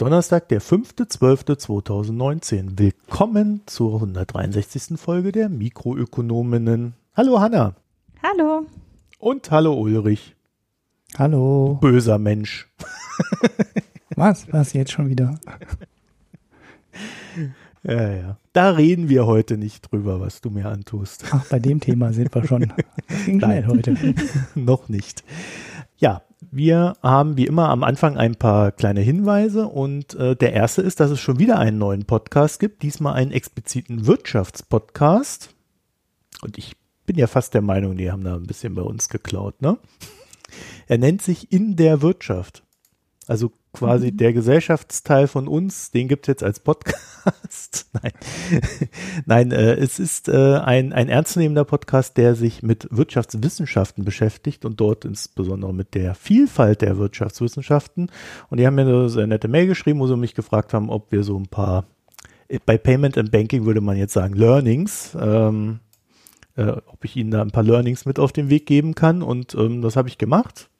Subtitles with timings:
[0.00, 2.78] Ist Donnerstag, der 5.12.2019.
[2.78, 4.98] Willkommen zur 163.
[4.98, 6.94] Folge der Mikroökonominnen.
[7.14, 7.74] Hallo Hanna.
[8.22, 8.64] Hallo.
[9.18, 10.34] Und hallo Ulrich.
[11.18, 11.76] Hallo.
[11.82, 12.66] Böser Mensch.
[14.16, 14.50] Was?
[14.50, 15.38] Was jetzt schon wieder?
[17.82, 18.38] Ja, ja.
[18.54, 21.26] Da reden wir heute nicht drüber, was du mir antust.
[21.30, 22.72] Ach, bei dem Thema sind wir schon.
[23.06, 23.94] Das ging schnell heute.
[24.54, 25.24] Noch nicht.
[25.98, 30.82] Ja, wir haben wie immer am Anfang ein paar kleine Hinweise und äh, der erste
[30.82, 35.54] ist, dass es schon wieder einen neuen Podcast gibt, diesmal einen expliziten Wirtschaftspodcast.
[36.42, 39.60] Und ich bin ja fast der Meinung, die haben da ein bisschen bei uns geklaut,
[39.60, 39.78] ne?
[40.88, 42.64] Er nennt sich In der Wirtschaft.
[43.26, 44.16] Also quasi mhm.
[44.16, 47.86] der Gesellschaftsteil von uns, den gibt es jetzt als Podcast.
[48.02, 48.12] Nein,
[49.26, 54.80] Nein äh, es ist äh, ein, ein ernstzunehmender Podcast, der sich mit Wirtschaftswissenschaften beschäftigt und
[54.80, 58.10] dort insbesondere mit der Vielfalt der Wirtschaftswissenschaften.
[58.48, 61.12] Und die haben mir eine sehr nette Mail geschrieben, wo sie mich gefragt haben, ob
[61.12, 61.86] wir so ein paar,
[62.66, 65.78] bei Payment and Banking würde man jetzt sagen Learnings, ähm,
[66.56, 69.22] äh, ob ich ihnen da ein paar Learnings mit auf den Weg geben kann.
[69.22, 70.70] Und ähm, das habe ich gemacht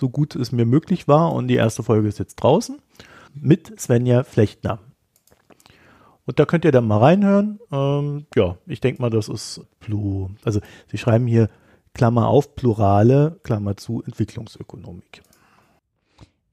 [0.00, 1.32] so gut es mir möglich war.
[1.32, 2.78] Und die erste Folge ist jetzt draußen
[3.34, 4.80] mit Svenja Flechtner.
[6.26, 7.60] Und da könnt ihr dann mal reinhören.
[7.70, 10.30] Ähm, ja, ich denke mal, das ist Plu.
[10.44, 11.48] Also sie schreiben hier
[11.94, 15.22] Klammer auf, Plurale, Klammer zu, Entwicklungsökonomik.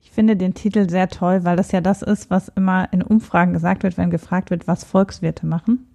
[0.02, 3.54] Ich finde den Titel sehr toll, weil das ja das ist, was immer in Umfragen
[3.54, 5.88] gesagt wird, wenn gefragt wird, was Volkswirte machen.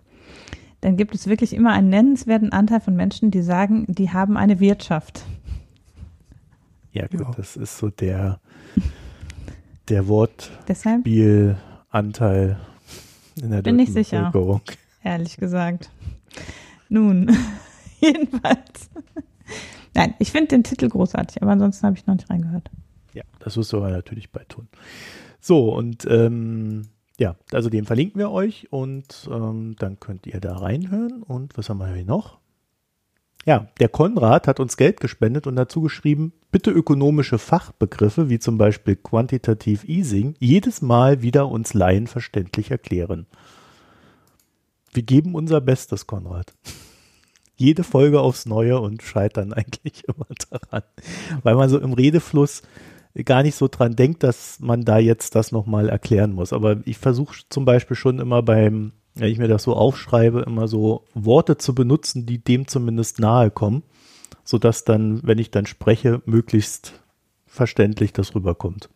[0.80, 4.60] Dann gibt es wirklich immer einen nennenswerten Anteil von Menschen, die sagen, die haben eine
[4.60, 5.24] Wirtschaft.
[6.92, 7.30] Ja, gut, ja.
[7.36, 8.40] das ist so der,
[9.88, 12.58] der Wortspielanteil
[13.40, 14.30] in der Bin ich sicher,
[15.02, 15.90] ehrlich gesagt.
[16.88, 17.36] Nun,
[18.00, 18.90] jedenfalls.
[19.94, 22.70] Nein, ich finde den Titel großartig, aber ansonsten habe ich noch nicht reingehört.
[23.14, 24.68] Ja, das wirst du aber natürlich beitun.
[25.40, 26.82] So, und ähm,
[27.18, 31.22] ja, also den verlinken wir euch und ähm, dann könnt ihr da reinhören.
[31.22, 32.38] Und was haben wir hier noch?
[33.44, 38.56] Ja, der Konrad hat uns Geld gespendet und dazu geschrieben, bitte ökonomische Fachbegriffe wie zum
[38.56, 43.26] Beispiel Quantitative Easing jedes Mal wieder uns Laien verständlich erklären.
[44.92, 46.52] Wir geben unser Bestes, Konrad.
[47.56, 50.82] Jede Folge aufs Neue und scheitern eigentlich immer daran,
[51.42, 52.62] weil man so im Redefluss
[53.24, 56.52] gar nicht so dran denkt, dass man da jetzt das nochmal erklären muss.
[56.52, 60.68] Aber ich versuche zum Beispiel schon immer beim wenn ich mir das so aufschreibe, immer
[60.68, 63.82] so Worte zu benutzen, die dem zumindest nahe kommen,
[64.44, 67.00] sodass dann, wenn ich dann spreche, möglichst
[67.46, 68.88] verständlich das rüberkommt.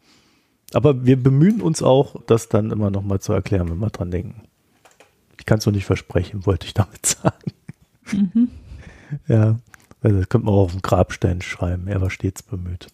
[0.72, 4.43] Aber wir bemühen uns auch, das dann immer nochmal zu erklären, wenn wir dran denken.
[5.38, 7.53] Ich kann es noch nicht versprechen, wollte ich damit sagen.
[8.12, 8.48] Mhm.
[9.28, 9.59] Ja,
[10.03, 11.87] also das könnte man auch auf dem Grabstein schreiben.
[11.87, 12.88] Er war stets bemüht.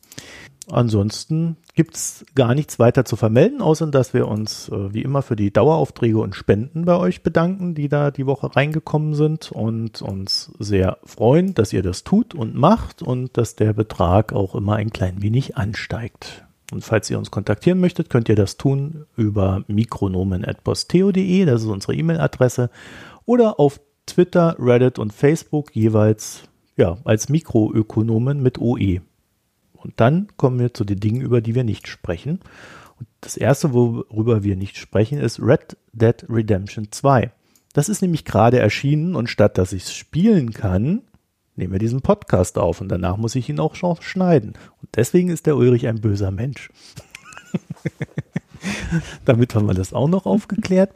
[0.70, 5.22] Ansonsten gibt es gar nichts weiter zu vermelden, außer dass wir uns äh, wie immer
[5.22, 10.02] für die Daueraufträge und Spenden bei euch bedanken, die da die Woche reingekommen sind und
[10.02, 14.76] uns sehr freuen, dass ihr das tut und macht und dass der Betrag auch immer
[14.76, 16.44] ein klein wenig ansteigt.
[16.70, 21.94] Und falls ihr uns kontaktieren möchtet, könnt ihr das tun über mikronomen.posteo.de, das ist unsere
[21.94, 22.70] E-Mail-Adresse,
[23.26, 26.44] oder auf Twitter, Reddit und Facebook jeweils
[26.76, 29.00] ja, als Mikroökonomen mit OE.
[29.82, 32.40] Und dann kommen wir zu den Dingen, über die wir nicht sprechen.
[32.98, 37.30] Und das erste, worüber wir nicht sprechen, ist Red Dead Redemption 2.
[37.72, 41.02] Das ist nämlich gerade erschienen und statt dass ich es spielen kann,
[41.56, 44.54] nehmen wir diesen Podcast auf und danach muss ich ihn auch schon schneiden.
[44.80, 46.70] Und deswegen ist der Ulrich ein böser Mensch.
[49.24, 50.90] Damit haben wir das auch noch aufgeklärt.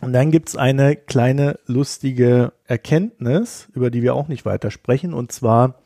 [0.00, 5.14] Und dann gibt es eine kleine lustige Erkenntnis, über die wir auch nicht weiter sprechen.
[5.14, 5.78] Und zwar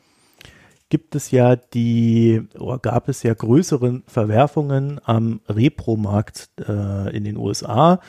[0.89, 7.37] gibt es ja die, oder gab es ja größere Verwerfungen am Repro-Markt äh, in den
[7.37, 7.99] USA.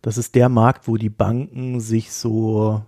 [0.00, 2.82] Das ist der Markt, wo die Banken sich so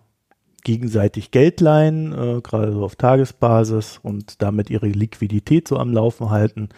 [0.62, 6.31] gegenseitig Geld leihen, äh, gerade so auf Tagesbasis und damit ihre Liquidität so am Laufen
[6.31, 6.70] halten.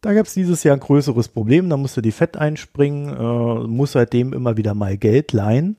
[0.00, 3.92] Da gab es dieses Jahr ein größeres Problem, da musste die FED einspringen, äh, muss
[3.92, 5.76] seitdem immer wieder mal Geld leihen.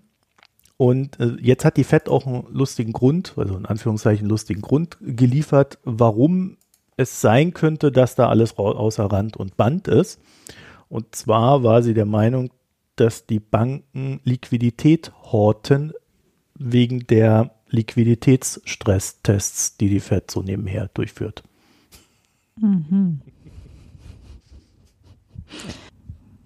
[0.79, 4.97] Und äh, jetzt hat die FED auch einen lustigen Grund, also in Anführungszeichen lustigen Grund
[5.01, 6.55] geliefert, warum
[6.95, 10.21] es sein könnte, dass da alles außer Rand und Band ist.
[10.87, 12.53] Und zwar war sie der Meinung,
[12.95, 15.91] dass die Banken Liquidität horten
[16.55, 21.43] wegen der Liquiditätsstresstests, die die FED so nebenher durchführt.
[22.55, 23.19] Mhm.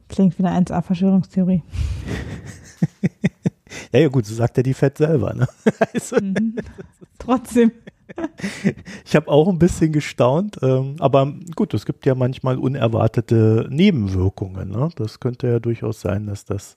[0.09, 1.61] Klingt wie eine 1A-Verschwörungstheorie.
[3.91, 5.33] Ja, ja, gut, so sagt er die Fett selber.
[5.33, 5.47] Ne?
[5.93, 6.55] Also, mhm.
[7.19, 7.71] Trotzdem.
[9.05, 14.69] ich habe auch ein bisschen gestaunt, ähm, aber gut, es gibt ja manchmal unerwartete Nebenwirkungen.
[14.69, 14.89] Ne?
[14.95, 16.75] Das könnte ja durchaus sein, dass das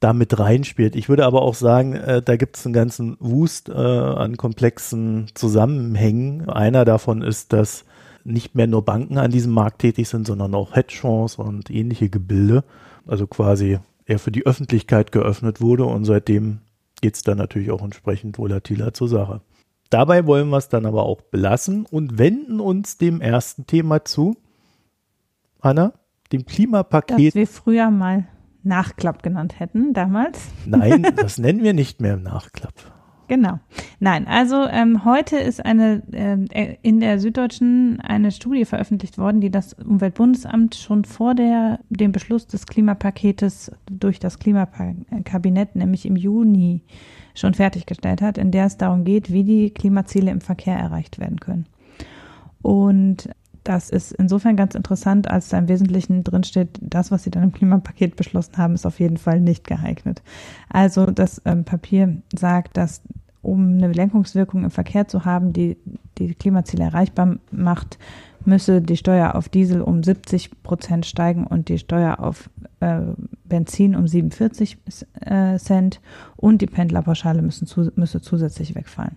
[0.00, 0.96] da mit reinspielt.
[0.96, 5.28] Ich würde aber auch sagen, äh, da gibt es einen ganzen Wust äh, an komplexen
[5.34, 6.48] Zusammenhängen.
[6.48, 7.84] Einer davon ist, dass
[8.24, 12.64] nicht mehr nur Banken an diesem Markt tätig sind, sondern auch Hedgefonds und ähnliche Gebilde.
[13.06, 13.78] Also quasi
[14.10, 16.58] er für die Öffentlichkeit geöffnet wurde und seitdem
[17.00, 19.40] geht es dann natürlich auch entsprechend volatiler zur Sache.
[19.88, 24.36] Dabei wollen wir es dann aber auch belassen und wenden uns dem ersten Thema zu.
[25.60, 25.92] Anna,
[26.32, 27.28] dem Klimapaket.
[27.28, 28.26] Das wir früher mal
[28.62, 30.48] Nachklapp genannt hätten, damals.
[30.66, 32.74] Nein, das nennen wir nicht mehr Nachklapp.
[33.30, 33.60] Genau.
[34.00, 39.52] Nein, also ähm, heute ist eine äh, in der Süddeutschen eine Studie veröffentlicht worden, die
[39.52, 46.82] das Umweltbundesamt schon vor der, dem Beschluss des Klimapaketes durch das Klimakabinett, nämlich im Juni,
[47.36, 51.38] schon fertiggestellt hat, in der es darum geht, wie die Klimaziele im Verkehr erreicht werden
[51.38, 51.66] können.
[52.62, 53.30] Und
[53.64, 57.52] das ist insofern ganz interessant, als da im Wesentlichen drinsteht, das, was sie dann im
[57.52, 60.22] Klimapaket beschlossen haben, ist auf jeden Fall nicht geeignet.
[60.68, 63.02] Also das ähm, Papier sagt, dass
[63.42, 65.76] um eine Lenkungswirkung im Verkehr zu haben, die
[66.18, 67.98] die Klimaziele erreichbar macht,
[68.44, 72.50] müsse die Steuer auf Diesel um 70 Prozent steigen und die Steuer auf
[72.80, 73.00] äh,
[73.44, 74.78] Benzin um 47
[75.20, 76.00] äh, Cent
[76.36, 79.16] und die Pendlerpauschale müssen zu, müsse zusätzlich wegfallen.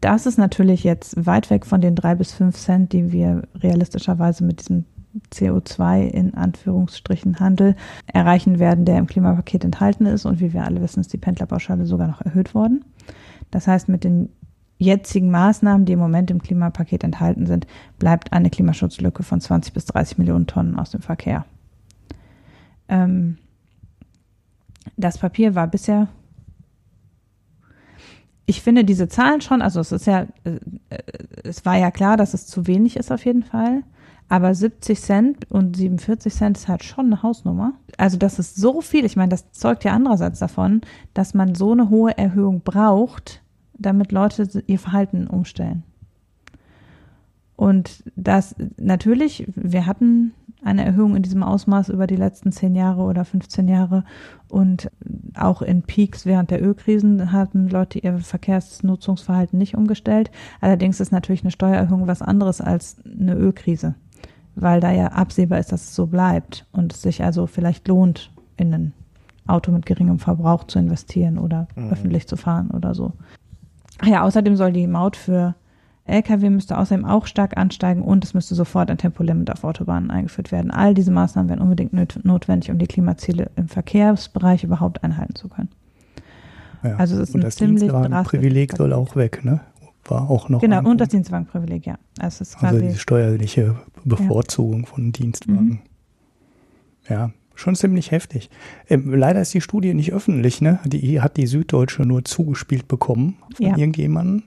[0.00, 4.44] Das ist natürlich jetzt weit weg von den drei bis fünf Cent, die wir realistischerweise
[4.44, 4.84] mit diesem
[5.32, 7.76] CO2 in Anführungsstrichen Handel
[8.06, 10.24] erreichen werden, der im Klimapaket enthalten ist.
[10.24, 12.84] Und wie wir alle wissen, ist die Pendlerpauschale sogar noch erhöht worden.
[13.50, 14.30] Das heißt, mit den
[14.78, 17.66] jetzigen Maßnahmen, die im Moment im Klimapaket enthalten sind,
[17.98, 21.46] bleibt eine Klimaschutzlücke von 20 bis 30 Millionen Tonnen aus dem Verkehr.
[22.88, 23.38] Ähm,
[24.96, 26.08] das Papier war bisher
[28.46, 30.58] ich finde diese Zahlen schon, also es ist ja, äh,
[31.42, 33.82] es war ja klar, dass es zu wenig ist auf jeden Fall.
[34.28, 37.74] Aber 70 Cent und 47 Cent ist halt schon eine Hausnummer.
[37.96, 39.04] Also das ist so viel.
[39.04, 40.80] Ich meine, das zeugt ja andererseits davon,
[41.14, 43.42] dass man so eine hohe Erhöhung braucht,
[43.78, 45.84] damit Leute ihr Verhalten umstellen.
[47.54, 53.02] Und das natürlich, wir hatten eine Erhöhung in diesem Ausmaß über die letzten zehn Jahre
[53.02, 54.04] oder 15 Jahre.
[54.48, 54.90] Und
[55.34, 60.30] auch in Peaks während der Ölkrisen haben Leute ihr Verkehrsnutzungsverhalten nicht umgestellt.
[60.60, 63.94] Allerdings ist natürlich eine Steuererhöhung was anderes als eine Ölkrise
[64.56, 68.32] weil da ja absehbar ist, dass es so bleibt und es sich also vielleicht lohnt,
[68.56, 68.92] in ein
[69.46, 71.90] Auto mit geringem Verbrauch zu investieren oder mhm.
[71.90, 73.12] öffentlich zu fahren oder so.
[74.00, 75.54] Ach ja, außerdem soll die Maut für
[76.06, 80.52] Lkw müsste außerdem auch stark ansteigen und es müsste sofort ein Tempolimit auf Autobahnen eingeführt
[80.52, 80.70] werden.
[80.70, 81.92] All diese Maßnahmen wären unbedingt
[82.24, 85.68] notwendig, um die Klimaziele im Verkehrsbereich überhaupt einhalten zu können.
[86.84, 89.60] Ja, also es ist und ein das ziemlich Privileg soll auch weg, ne?
[90.10, 90.60] War auch noch.
[90.60, 91.98] Genau, und das Dienstwagenprivileg, ja.
[92.18, 94.86] Also, es ist also die steuerliche Bevorzugung ja.
[94.86, 95.66] von Dienstwagen.
[95.66, 95.78] Mhm.
[97.08, 98.50] Ja, schon ziemlich heftig.
[98.88, 100.80] Ähm, leider ist die Studie nicht öffentlich, ne?
[100.84, 103.76] Die hat die Süddeutsche nur zugespielt bekommen von ja.
[103.76, 104.44] irgendjemandem.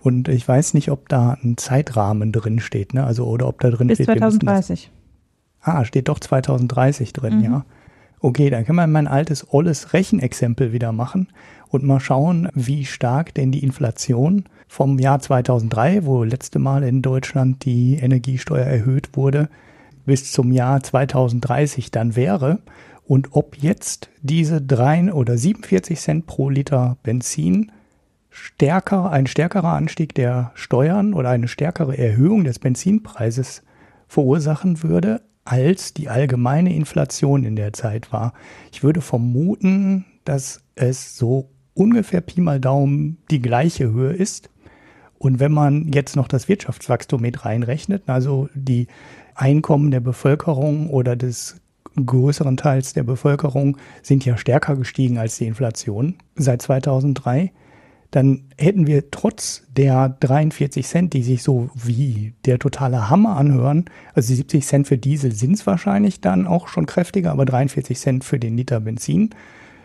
[0.00, 3.04] Und ich weiß nicht, ob da ein Zeitrahmen drin steht, ne?
[3.04, 4.08] Also oder ob da drin Bis steht.
[4.08, 4.90] Bis 2030.
[5.64, 7.44] Das, ah, steht doch 2030 drin, mhm.
[7.44, 7.64] ja.
[8.18, 11.28] Okay, dann können wir mein altes olles Rechenexempel wieder machen
[11.72, 17.02] und mal schauen, wie stark denn die Inflation vom Jahr 2003, wo letzte Mal in
[17.02, 19.48] Deutschland die Energiesteuer erhöht wurde,
[20.04, 22.58] bis zum Jahr 2030 dann wäre
[23.04, 27.72] und ob jetzt diese drei oder 47 Cent pro Liter Benzin
[28.30, 33.62] stärker, ein stärkerer Anstieg der Steuern oder eine stärkere Erhöhung des Benzinpreises
[34.08, 38.32] verursachen würde, als die allgemeine Inflation in der Zeit war.
[38.70, 44.50] Ich würde vermuten, dass es so ungefähr Pi mal Daumen die gleiche Höhe ist.
[45.18, 48.88] Und wenn man jetzt noch das Wirtschaftswachstum mit reinrechnet, also die
[49.34, 51.60] Einkommen der Bevölkerung oder des
[51.94, 57.52] größeren Teils der Bevölkerung sind ja stärker gestiegen als die Inflation seit 2003,
[58.10, 63.86] dann hätten wir trotz der 43 Cent, die sich so wie der totale Hammer anhören,
[64.14, 67.98] also die 70 Cent für Diesel sind es wahrscheinlich dann auch schon kräftiger, aber 43
[67.98, 69.30] Cent für den Liter Benzin,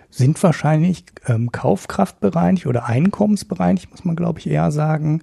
[0.10, 5.22] sind wahrscheinlich ähm, kaufkraftbereinigt oder einkommensbereinigt, muss man glaube ich eher sagen,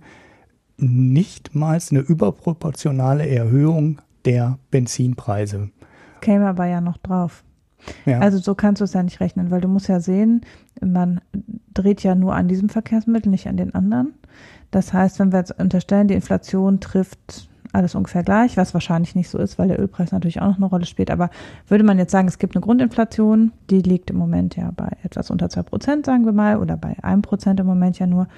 [0.76, 5.71] nichtmals eine überproportionale Erhöhung der Benzinpreise.
[6.21, 7.45] Käme aber ja noch drauf.
[8.07, 8.21] Ja.
[8.21, 10.41] Also so kannst du es ja nicht rechnen, weil du musst ja sehen,
[10.81, 11.21] man
[11.73, 14.14] dreht ja nur an diesem Verkehrsmittel, nicht an den anderen.
[14.71, 19.28] Das heißt, wenn wir jetzt unterstellen, die Inflation trifft alles ungefähr gleich, was wahrscheinlich nicht
[19.28, 21.11] so ist, weil der Ölpreis natürlich auch noch eine Rolle spielt.
[21.11, 21.31] Aber
[21.69, 25.31] würde man jetzt sagen, es gibt eine Grundinflation, die liegt im Moment ja bei etwas
[25.31, 28.28] unter zwei Prozent, sagen wir mal, oder bei einem Prozent im Moment ja nur.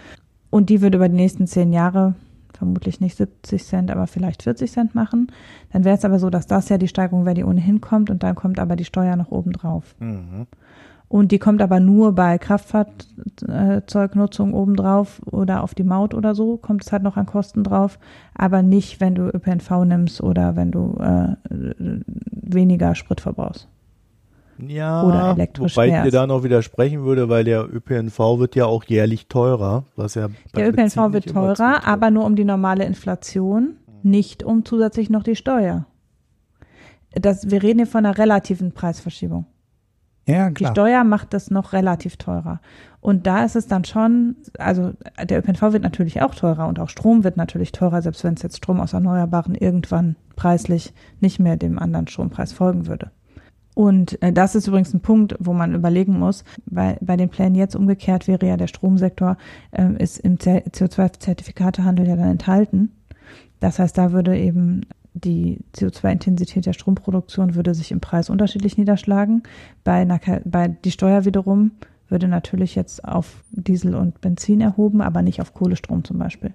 [0.51, 2.15] Und die würde über die nächsten zehn Jahre
[2.57, 5.31] vermutlich nicht 70 Cent, aber vielleicht 40 Cent machen.
[5.73, 8.23] Dann wäre es aber so, dass das ja die Steigerung wäre, die ohnehin kommt und
[8.23, 9.95] dann kommt aber die Steuer noch oben drauf.
[9.99, 10.47] Mhm.
[11.09, 16.85] Und die kommt aber nur bei Kraftfahrzeugnutzung obendrauf oder auf die Maut oder so, kommt
[16.85, 18.01] es halt noch an Kosten drauf,
[18.35, 21.37] aber nicht, wenn du ÖPNV nimmst oder wenn du äh,
[22.33, 23.69] weniger Sprit verbrauchst.
[24.59, 28.67] Ja, oder elektrisch wobei ich dir da noch widersprechen würde, weil der ÖPNV wird ja
[28.67, 33.77] auch jährlich teurer, was ja Der ÖPNV wird teurer, aber nur um die normale Inflation,
[34.03, 35.85] nicht um zusätzlich noch die Steuer.
[37.13, 39.45] Das, wir reden hier von einer relativen Preisverschiebung.
[40.27, 40.73] Ja, klar.
[40.73, 42.61] Die Steuer macht das noch relativ teurer.
[43.01, 44.93] Und da ist es dann schon, also
[45.23, 48.43] der ÖPNV wird natürlich auch teurer und auch Strom wird natürlich teurer, selbst wenn es
[48.43, 53.13] jetzt Strom aus Erneuerbaren irgendwann preislich nicht mehr dem anderen Strompreis folgen würde.
[53.77, 57.55] Und äh, das ist übrigens ein Punkt, wo man überlegen muss, weil bei den Plänen
[57.55, 59.37] jetzt umgekehrt wäre ja der Stromsektor,
[59.71, 62.91] äh, ist im CO2-Zertifikatehandel ja dann enthalten.
[63.61, 64.87] Das heißt, da würde eben
[65.25, 69.43] die CO2-Intensität der Stromproduktion würde sich im Preis unterschiedlich niederschlagen.
[69.83, 71.73] Bei, einer, bei die Steuer wiederum
[72.09, 76.55] würde natürlich jetzt auf Diesel und Benzin erhoben, aber nicht auf Kohlestrom zum Beispiel.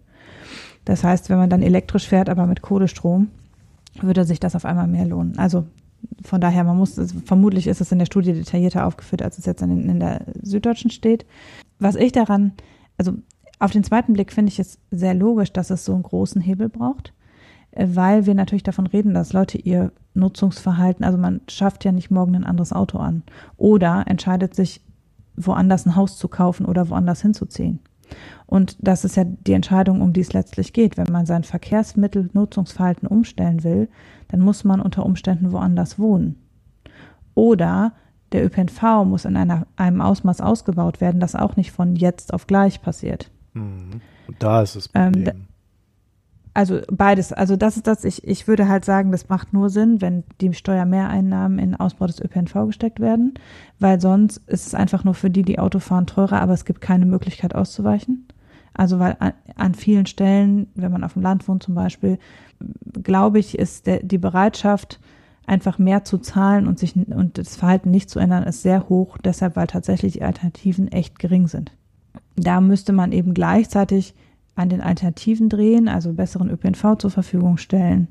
[0.85, 3.29] Das heißt, wenn man dann elektrisch fährt, aber mit Kohlestrom,
[3.99, 5.37] würde sich das auf einmal mehr lohnen.
[5.37, 5.65] Also
[6.23, 9.61] von daher, man muss, vermutlich ist es in der Studie detaillierter aufgeführt, als es jetzt
[9.61, 11.25] in, in der Süddeutschen steht.
[11.79, 12.53] Was ich daran,
[12.97, 13.13] also
[13.59, 16.69] auf den zweiten Blick finde ich es sehr logisch, dass es so einen großen Hebel
[16.69, 17.13] braucht,
[17.75, 22.35] weil wir natürlich davon reden, dass Leute ihr Nutzungsverhalten, also man schafft ja nicht morgen
[22.35, 23.23] ein anderes Auto an
[23.57, 24.81] oder entscheidet sich,
[25.37, 27.79] woanders ein Haus zu kaufen oder woanders hinzuziehen.
[28.45, 30.97] Und das ist ja die Entscheidung, um die es letztlich geht.
[30.97, 33.87] Wenn man sein Verkehrsmittelnutzungsverhalten umstellen will,
[34.27, 36.35] dann muss man unter Umständen woanders wohnen.
[37.33, 37.93] Oder
[38.33, 42.47] der ÖPNV muss in einer, einem Ausmaß ausgebaut werden, das auch nicht von jetzt auf
[42.47, 43.31] gleich passiert.
[43.53, 44.01] Mhm.
[44.39, 45.35] Da ist das ähm, Problem.
[45.35, 45.47] Ähm,
[46.53, 50.01] also beides, also das ist das, ich, ich würde halt sagen, das macht nur Sinn,
[50.01, 53.35] wenn die Steuermehreinnahmen in Ausbau des ÖPNV gesteckt werden,
[53.79, 56.81] weil sonst ist es einfach nur für die, die Auto fahren, teurer, aber es gibt
[56.81, 58.27] keine Möglichkeit auszuweichen.
[58.73, 62.19] Also weil an, an vielen Stellen, wenn man auf dem Land wohnt zum Beispiel,
[63.01, 64.99] glaube ich, ist der, die Bereitschaft,
[65.47, 69.17] einfach mehr zu zahlen und sich und das Verhalten nicht zu ändern, ist sehr hoch,
[69.17, 71.71] deshalb, weil tatsächlich die Alternativen echt gering sind.
[72.35, 74.15] Da müsste man eben gleichzeitig
[74.55, 78.07] an den Alternativen drehen, also besseren ÖPNV zur Verfügung stellen,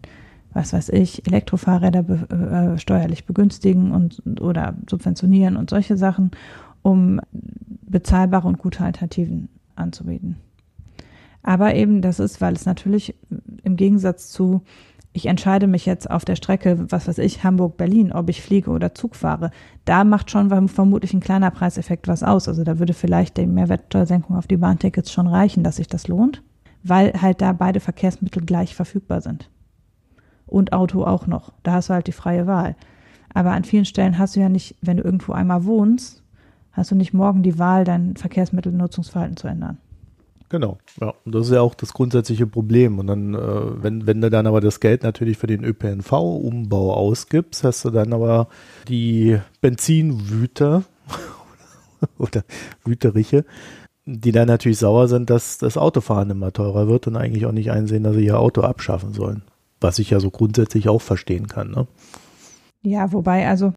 [0.52, 6.32] was weiß ich, Elektrofahrräder be äh, steuerlich begünstigen und oder subventionieren und solche Sachen,
[6.82, 7.20] um
[7.82, 10.36] bezahlbare und gute Alternativen anzubieten.
[11.42, 13.14] Aber eben, das ist, weil es natürlich
[13.62, 14.62] im Gegensatz zu,
[15.12, 18.94] ich entscheide mich jetzt auf der Strecke, was weiß ich, Hamburg-Berlin, ob ich fliege oder
[18.94, 19.50] Zug fahre,
[19.84, 22.46] da macht schon vermutlich ein kleiner Preiseffekt was aus.
[22.46, 26.42] Also da würde vielleicht die Mehrwertsteuersenkung auf die Bahntickets schon reichen, dass sich das lohnt,
[26.84, 29.50] weil halt da beide Verkehrsmittel gleich verfügbar sind.
[30.46, 31.52] Und Auto auch noch.
[31.62, 32.76] Da hast du halt die freie Wahl.
[33.32, 36.22] Aber an vielen Stellen hast du ja nicht, wenn du irgendwo einmal wohnst,
[36.72, 39.78] hast du nicht morgen die Wahl, dein Verkehrsmittelnutzungsverhalten zu ändern.
[40.50, 41.14] Genau, ja.
[41.24, 42.98] Und das ist ja auch das grundsätzliche Problem.
[42.98, 47.62] Und dann, äh, wenn, wenn du dann aber das Geld natürlich für den ÖPNV-Umbau ausgibst,
[47.62, 48.48] hast du dann aber
[48.88, 50.82] die Benzinwüter
[52.18, 52.42] oder
[52.84, 53.44] Wüteriche,
[54.06, 57.70] die dann natürlich sauer sind, dass das Autofahren immer teurer wird und eigentlich auch nicht
[57.70, 59.44] einsehen, dass sie ihr Auto abschaffen sollen.
[59.80, 61.70] Was ich ja so grundsätzlich auch verstehen kann.
[61.70, 61.86] Ne?
[62.82, 63.72] Ja, wobei, also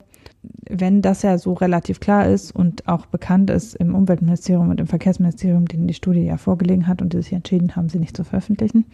[0.70, 4.88] wenn das ja so relativ klar ist und auch bekannt ist im Umweltministerium und im
[4.88, 8.24] Verkehrsministerium, denen die Studie ja vorgelegen hat und die sich entschieden haben, sie nicht zu
[8.24, 8.86] veröffentlichen,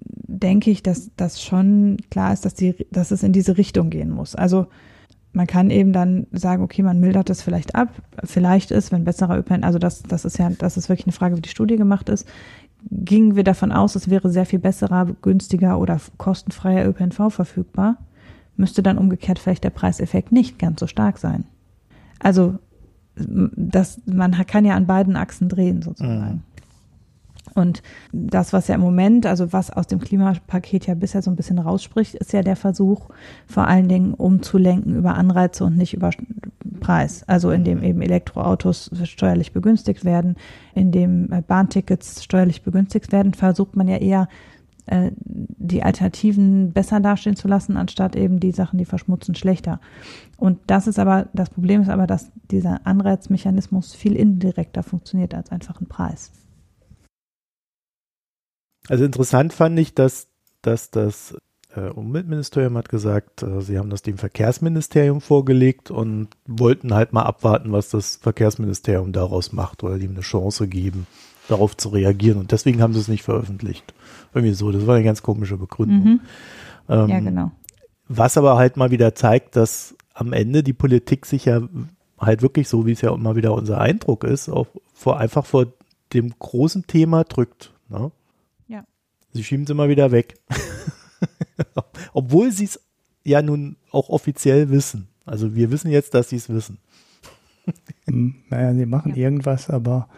[0.00, 4.10] denke ich, dass das schon klar ist, dass, die, dass es in diese Richtung gehen
[4.10, 4.34] muss.
[4.34, 4.66] Also
[5.32, 7.88] man kann eben dann sagen, okay, man mildert das vielleicht ab.
[8.24, 11.36] Vielleicht ist, wenn besserer ÖPNV, also das, das ist ja, das ist wirklich eine Frage,
[11.36, 12.26] wie die Studie gemacht ist,
[12.90, 17.96] gingen wir davon aus, es wäre sehr viel besserer, günstiger oder kostenfreier ÖPNV verfügbar
[18.56, 21.44] müsste dann umgekehrt vielleicht der Preiseffekt nicht ganz so stark sein.
[22.18, 22.58] Also
[23.16, 26.34] das, man kann ja an beiden Achsen drehen sozusagen.
[26.34, 26.42] Mhm.
[27.54, 27.82] Und
[28.12, 31.58] das, was ja im Moment, also was aus dem Klimapaket ja bisher so ein bisschen
[31.58, 33.08] rausspricht, ist ja der Versuch,
[33.46, 36.10] vor allen Dingen umzulenken über Anreize und nicht über
[36.80, 37.24] Preis.
[37.26, 37.84] Also indem mhm.
[37.84, 40.36] eben Elektroautos steuerlich begünstigt werden,
[40.74, 44.28] indem Bahntickets steuerlich begünstigt werden, versucht man ja eher
[44.86, 49.80] äh, die Alternativen besser dastehen zu lassen, anstatt eben die Sachen, die verschmutzen, schlechter.
[50.36, 55.50] Und das ist aber, das Problem ist aber, dass dieser Anreizmechanismus viel indirekter funktioniert als
[55.50, 56.32] einfach ein Preis.
[58.88, 60.28] Also interessant fand ich, dass,
[60.62, 61.36] dass das
[61.74, 67.22] äh, Umweltministerium hat gesagt, äh, sie haben das dem Verkehrsministerium vorgelegt und wollten halt mal
[67.22, 71.06] abwarten, was das Verkehrsministerium daraus macht oder ihm eine Chance geben,
[71.48, 72.38] darauf zu reagieren.
[72.38, 73.94] Und deswegen haben sie es nicht veröffentlicht.
[74.34, 76.04] Irgendwie so, das war eine ganz komische Begründung.
[76.04, 76.20] Mhm.
[76.88, 77.52] Ähm, ja, genau.
[78.08, 81.62] Was aber halt mal wieder zeigt, dass am Ende die Politik sich ja
[82.18, 85.66] halt wirklich so, wie es ja immer wieder unser Eindruck ist, auch vor, einfach vor
[86.12, 87.72] dem großen Thema drückt.
[87.88, 88.10] Ne?
[88.68, 88.84] Ja.
[89.32, 90.38] Sie schieben es immer wieder weg.
[92.12, 92.80] Obwohl sie es
[93.24, 95.08] ja nun auch offiziell wissen.
[95.24, 96.78] Also wir wissen jetzt, dass sie es wissen.
[98.06, 99.22] Hm, naja, sie machen ja.
[99.22, 100.08] irgendwas, aber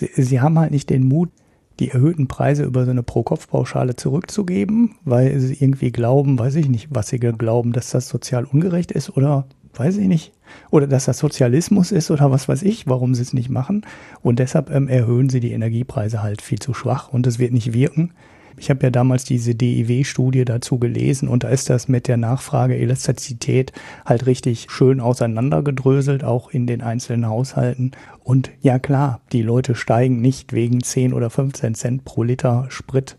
[0.00, 1.30] sie, sie haben halt nicht den Mut,
[1.78, 6.88] die erhöhten Preise über so eine Pro-Kopf-Pauschale zurückzugeben, weil sie irgendwie glauben, weiß ich nicht,
[6.90, 10.32] was sie glauben, dass das sozial ungerecht ist oder weiß ich nicht,
[10.70, 13.86] oder dass das Sozialismus ist oder was weiß ich, warum sie es nicht machen.
[14.20, 17.72] Und deshalb ähm, erhöhen sie die Energiepreise halt viel zu schwach und es wird nicht
[17.72, 18.12] wirken.
[18.60, 22.76] Ich habe ja damals diese DIW-Studie dazu gelesen und da ist das mit der Nachfrage
[22.76, 23.72] Elastizität
[24.04, 27.92] halt richtig schön auseinandergedröselt, auch in den einzelnen Haushalten.
[28.22, 33.16] Und ja klar, die Leute steigen nicht wegen 10 oder 15 Cent pro Liter Sprit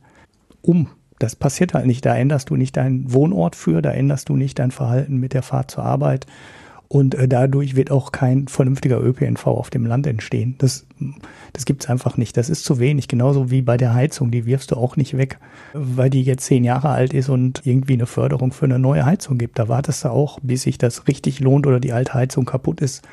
[0.61, 0.89] um.
[1.17, 2.05] Das passiert halt nicht.
[2.05, 5.41] Da änderst du nicht deinen Wohnort für, da änderst du nicht dein Verhalten mit der
[5.41, 6.27] Fahrt zur Arbeit.
[6.91, 10.55] Und äh, dadurch wird auch kein vernünftiger ÖPNV auf dem Land entstehen.
[10.57, 10.85] Das,
[11.53, 12.35] das gibt's einfach nicht.
[12.35, 13.07] Das ist zu wenig.
[13.07, 14.29] Genauso wie bei der Heizung.
[14.29, 15.39] Die wirfst du auch nicht weg,
[15.71, 19.37] weil die jetzt zehn Jahre alt ist und irgendwie eine Förderung für eine neue Heizung
[19.37, 19.57] gibt.
[19.57, 23.07] Da wartest du auch, bis sich das richtig lohnt oder die alte Heizung kaputt ist.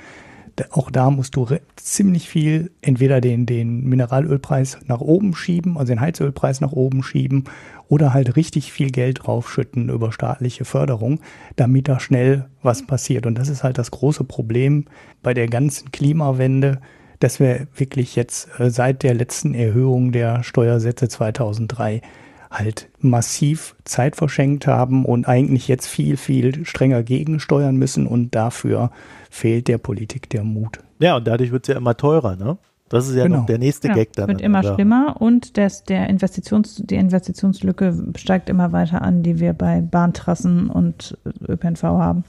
[0.71, 1.47] Auch da musst du
[1.77, 7.45] ziemlich viel entweder den, den Mineralölpreis nach oben schieben, also den Heizölpreis nach oben schieben
[7.89, 11.21] oder halt richtig viel Geld draufschütten über staatliche Förderung,
[11.57, 13.27] damit da schnell was passiert.
[13.27, 14.85] Und das ist halt das große Problem
[15.23, 16.81] bei der ganzen Klimawende,
[17.21, 22.03] dass wir wirklich jetzt äh, seit der letzten Erhöhung der Steuersätze 2003
[22.51, 28.91] halt massiv Zeit verschenkt haben und eigentlich jetzt viel, viel strenger gegensteuern müssen und dafür
[29.31, 30.79] fehlt der Politik der Mut.
[30.99, 32.59] Ja, und dadurch wird es ja immer teurer, ne?
[32.89, 33.41] Das ist ja genau.
[33.41, 34.29] noch der nächste ja, Gag dann.
[34.29, 39.53] Wird immer schlimmer und das, der Investitions, die Investitionslücke steigt immer weiter an, die wir
[39.53, 42.25] bei Bahntrassen und ÖPNV haben.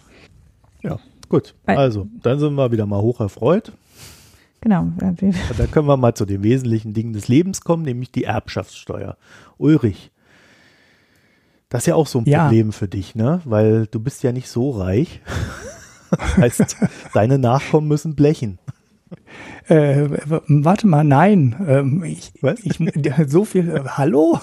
[0.81, 1.55] Ja, gut.
[1.65, 3.71] Bei, also, dann sind wir wieder mal hoch erfreut.
[4.61, 4.87] Genau.
[4.99, 9.15] dann können wir mal zu den wesentlichen Dingen des Lebens kommen, nämlich die Erbschaftssteuer.
[9.57, 10.11] Ulrich,
[11.69, 12.45] das ist ja auch so ein ja.
[12.45, 13.41] Problem für dich, ne?
[13.45, 15.21] Weil du bist ja nicht so reich.
[16.37, 16.77] heißt,
[17.13, 18.59] deine Nachkommen müssen blechen.
[19.67, 20.07] Äh,
[20.47, 21.55] warte mal, nein.
[21.67, 22.59] Ähm, ich, Was?
[22.63, 22.79] Ich,
[23.27, 23.69] so viel.
[23.69, 24.39] Äh, hallo?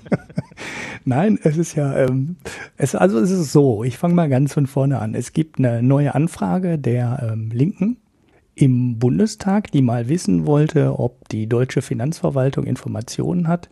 [1.04, 2.36] nein, es ist ja, ähm,
[2.76, 5.14] es, also es ist so, ich fange mal ganz von vorne an.
[5.14, 7.98] Es gibt eine neue Anfrage der ähm, Linken
[8.54, 13.68] im Bundestag, die mal wissen wollte, ob die deutsche Finanzverwaltung Informationen hat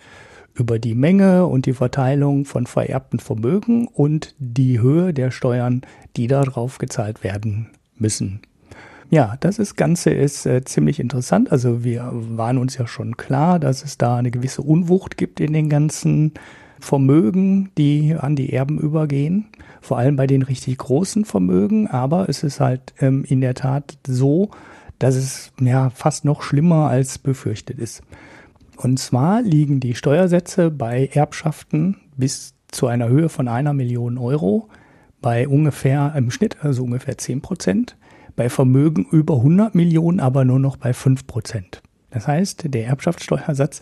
[0.54, 5.82] über die Menge und die Verteilung von vererbten Vermögen und die Höhe der Steuern,
[6.16, 8.40] die darauf gezahlt werden müssen.
[9.10, 11.52] Ja, das ist, Ganze ist äh, ziemlich interessant.
[11.52, 15.52] Also wir waren uns ja schon klar, dass es da eine gewisse Unwucht gibt in
[15.52, 16.32] den ganzen
[16.80, 19.46] Vermögen, die an die Erben übergehen.
[19.80, 21.88] Vor allem bei den richtig großen Vermögen.
[21.88, 24.50] Aber es ist halt ähm, in der Tat so,
[24.98, 28.02] dass es ja fast noch schlimmer als befürchtet ist.
[28.76, 34.68] Und zwar liegen die Steuersätze bei Erbschaften bis zu einer Höhe von einer Million Euro
[35.20, 37.96] bei ungefähr im Schnitt, also ungefähr 10 Prozent,
[38.36, 41.82] bei Vermögen über 100 Millionen aber nur noch bei 5 Prozent.
[42.10, 43.80] Das heißt, der Erbschaftssteuersatz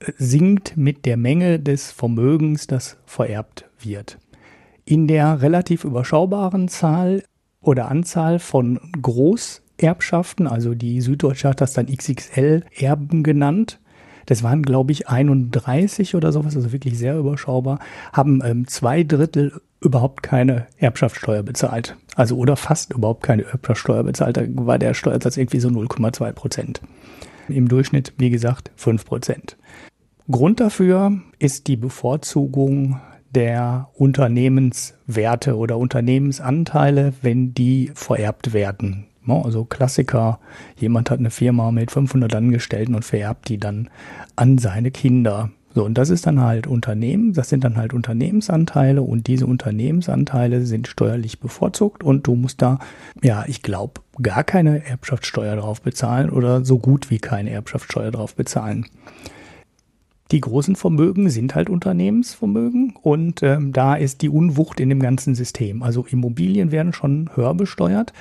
[0.00, 4.18] äh, sinkt mit der Menge des Vermögens, das vererbt wird.
[4.84, 7.22] In der relativ überschaubaren Zahl
[7.60, 13.78] oder Anzahl von Großerbschaften, also die Süddeutsche hat das dann XXL-Erben genannt,
[14.28, 17.78] das waren, glaube ich, 31 oder sowas, also wirklich sehr überschaubar,
[18.12, 21.96] haben ähm, zwei Drittel überhaupt keine Erbschaftssteuer bezahlt.
[22.14, 24.36] Also oder fast überhaupt keine Erbschaftssteuer bezahlt.
[24.36, 26.82] Da war der Steuersatz irgendwie so 0,2 Prozent.
[27.48, 29.56] Im Durchschnitt, wie gesagt, 5 Prozent.
[30.30, 39.06] Grund dafür ist die Bevorzugung der Unternehmenswerte oder Unternehmensanteile, wenn die vererbt werden.
[39.28, 39.44] Ne?
[39.44, 40.40] Also Klassiker,
[40.76, 43.88] jemand hat eine Firma mit 500 Angestellten und vererbt die dann
[44.34, 45.50] an seine Kinder.
[45.74, 50.64] So, und das ist dann halt Unternehmen, das sind dann halt Unternehmensanteile und diese Unternehmensanteile
[50.64, 52.78] sind steuerlich bevorzugt und du musst da,
[53.22, 58.34] ja, ich glaube, gar keine Erbschaftssteuer drauf bezahlen oder so gut wie keine Erbschaftssteuer drauf
[58.34, 58.86] bezahlen.
[60.30, 65.34] Die großen Vermögen sind halt Unternehmensvermögen und ähm, da ist die Unwucht in dem ganzen
[65.34, 65.82] System.
[65.82, 68.12] Also Immobilien werden schon höher besteuert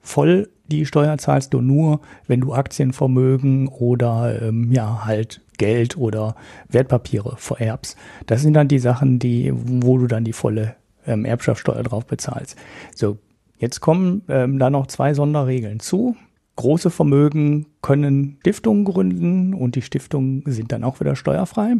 [0.00, 6.36] voll die Steuer zahlst du nur, wenn du Aktienvermögen oder ähm, ja halt Geld oder
[6.68, 7.96] Wertpapiere vererbst.
[8.26, 12.56] Das sind dann die Sachen, die, wo du dann die volle ähm, Erbschaftssteuer drauf bezahlst.
[12.94, 13.18] So,
[13.58, 16.16] jetzt kommen ähm, da noch zwei Sonderregeln zu.
[16.56, 21.76] große Vermögen können Stiftungen gründen und die Stiftungen sind dann auch wieder steuerfrei.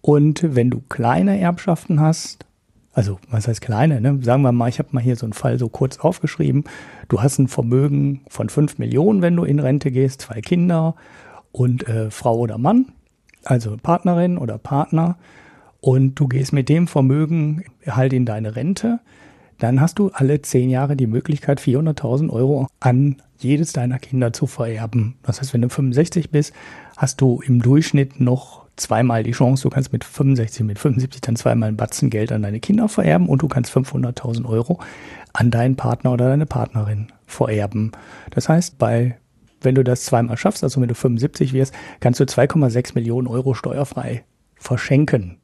[0.00, 2.46] Und wenn du kleine Erbschaften hast,
[2.92, 4.18] also was heißt kleine, ne?
[4.22, 6.64] sagen wir mal, ich habe mal hier so einen Fall so kurz aufgeschrieben,
[7.08, 10.94] du hast ein Vermögen von 5 Millionen, wenn du in Rente gehst, zwei Kinder
[11.52, 12.86] und äh, Frau oder Mann,
[13.44, 15.16] also Partnerin oder Partner,
[15.80, 19.00] und du gehst mit dem Vermögen halt in deine Rente,
[19.58, 24.46] dann hast du alle zehn Jahre die Möglichkeit, 400.000 Euro an jedes deiner Kinder zu
[24.46, 25.16] vererben.
[25.22, 26.54] Das heißt, wenn du 65 bist,
[26.96, 31.36] hast du im Durchschnitt noch zweimal die Chance, du kannst mit 65, mit 75 dann
[31.36, 34.80] zweimal ein Batzen Geld an deine Kinder vererben und du kannst 500.000 Euro
[35.34, 37.92] an deinen Partner oder deine Partnerin vererben.
[38.30, 39.18] Das heißt, bei
[39.64, 43.54] wenn du das zweimal schaffst, also wenn du 75 wirst, kannst du 2,6 Millionen Euro
[43.54, 44.24] steuerfrei
[44.56, 45.38] verschenken.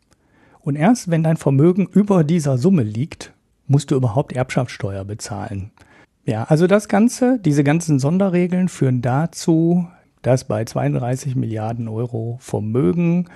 [0.60, 3.32] Und erst wenn dein Vermögen über dieser Summe liegt,
[3.66, 5.70] musst du überhaupt Erbschaftssteuer bezahlen.
[6.26, 9.88] Ja, also das Ganze, diese ganzen Sonderregeln führen dazu,
[10.22, 13.28] dass bei 32 Milliarden Euro Vermögen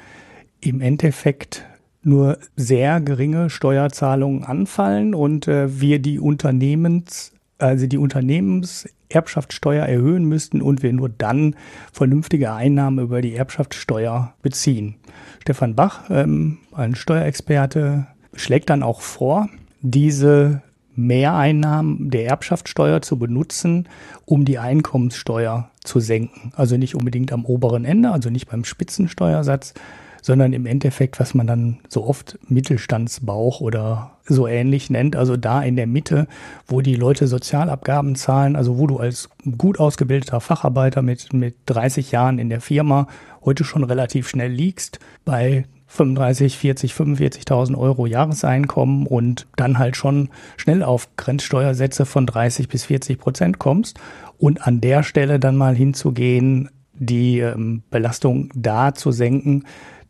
[0.61, 1.65] im Endeffekt
[2.07, 10.63] nur sehr geringe Steuerzahlungen anfallen und äh, wir die Unternehmens, also die Unternehmenserbschaftssteuer erhöhen müssten
[10.63, 11.57] und wir nur dann
[11.93, 14.97] vernünftige Einnahmen über die Erbschaftssteuer beziehen.
[15.41, 19.49] Stefan Bach, ähm, ein Steuerexperte, schlägt dann auch vor,
[19.81, 20.63] diese
[20.97, 23.89] Mehreinnahmen der Erbschaftssteuer zu benutzen,
[24.25, 26.53] um die Einkommenssteuer zu senken.
[26.55, 29.75] Also nicht unbedingt am oberen Ende, also nicht beim Spitzensteuersatz,
[30.25, 35.61] sondern im Endeffekt, was man dann so oft Mittelstandsbauch oder so ähnlich nennt, also da
[35.61, 36.29] in der Mitte,
[36.67, 42.11] wo die Leute Sozialabgaben zahlen, also wo du als gut ausgebildeter Facharbeiter mit, mit 30
[42.11, 43.07] Jahren in der Firma
[43.45, 50.31] heute schon relativ schnell liegst, bei 35, 40, 45.000 Euro Jahreseinkommen und dann halt schon
[50.57, 54.01] schnell auf Grenzsteuersätze von 30 bis 40 Prozent kommst
[54.39, 59.65] und an der Stelle dann mal hinzugehen, die ähm, Belastung da zu senken,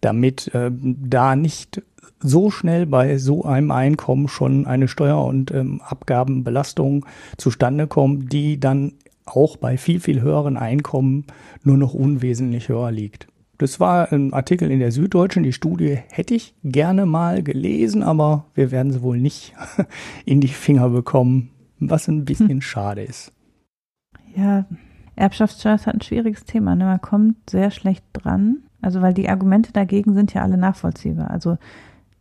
[0.05, 1.83] damit äh, da nicht
[2.21, 7.05] so schnell bei so einem Einkommen schon eine Steuer- und ähm, Abgabenbelastung
[7.37, 8.95] zustande kommt, die dann
[9.27, 11.25] auch bei viel, viel höheren Einkommen
[11.63, 13.27] nur noch unwesentlich höher liegt.
[13.59, 15.45] Das war ein Artikel in der Süddeutschen.
[15.45, 19.55] Die Studie hätte ich gerne mal gelesen, aber wir werden sie wohl nicht
[20.25, 22.61] in die Finger bekommen, was ein bisschen hm.
[22.63, 23.33] schade ist.
[24.35, 24.67] Ja,
[25.17, 26.75] Erbschaftssteuer ist halt ein schwieriges Thema.
[26.75, 26.85] Ne?
[26.85, 28.65] Man kommt sehr schlecht dran.
[28.85, 31.31] Also, weil die Argumente dagegen sind ja alle nachvollziehbar.
[31.31, 31.59] Also,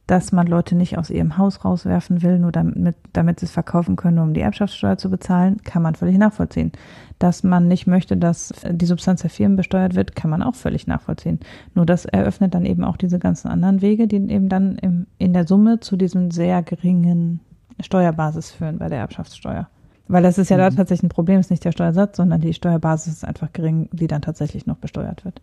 [0.07, 3.95] dass man Leute nicht aus ihrem Haus rauswerfen will, nur damit, damit sie es verkaufen
[3.95, 6.73] können, um die Erbschaftssteuer zu bezahlen, kann man völlig nachvollziehen.
[7.19, 10.87] Dass man nicht möchte, dass die Substanz der Firmen besteuert wird, kann man auch völlig
[10.87, 11.39] nachvollziehen.
[11.73, 15.31] Nur das eröffnet dann eben auch diese ganzen anderen Wege, die eben dann im, in
[15.31, 17.39] der Summe zu diesem sehr geringen
[17.79, 19.69] Steuerbasis führen bei der Erbschaftssteuer.
[20.09, 20.61] Weil das ist ja mhm.
[20.61, 24.07] da tatsächlich ein Problem, ist nicht der Steuersatz, sondern die Steuerbasis ist einfach gering, die
[24.07, 25.41] dann tatsächlich noch besteuert wird.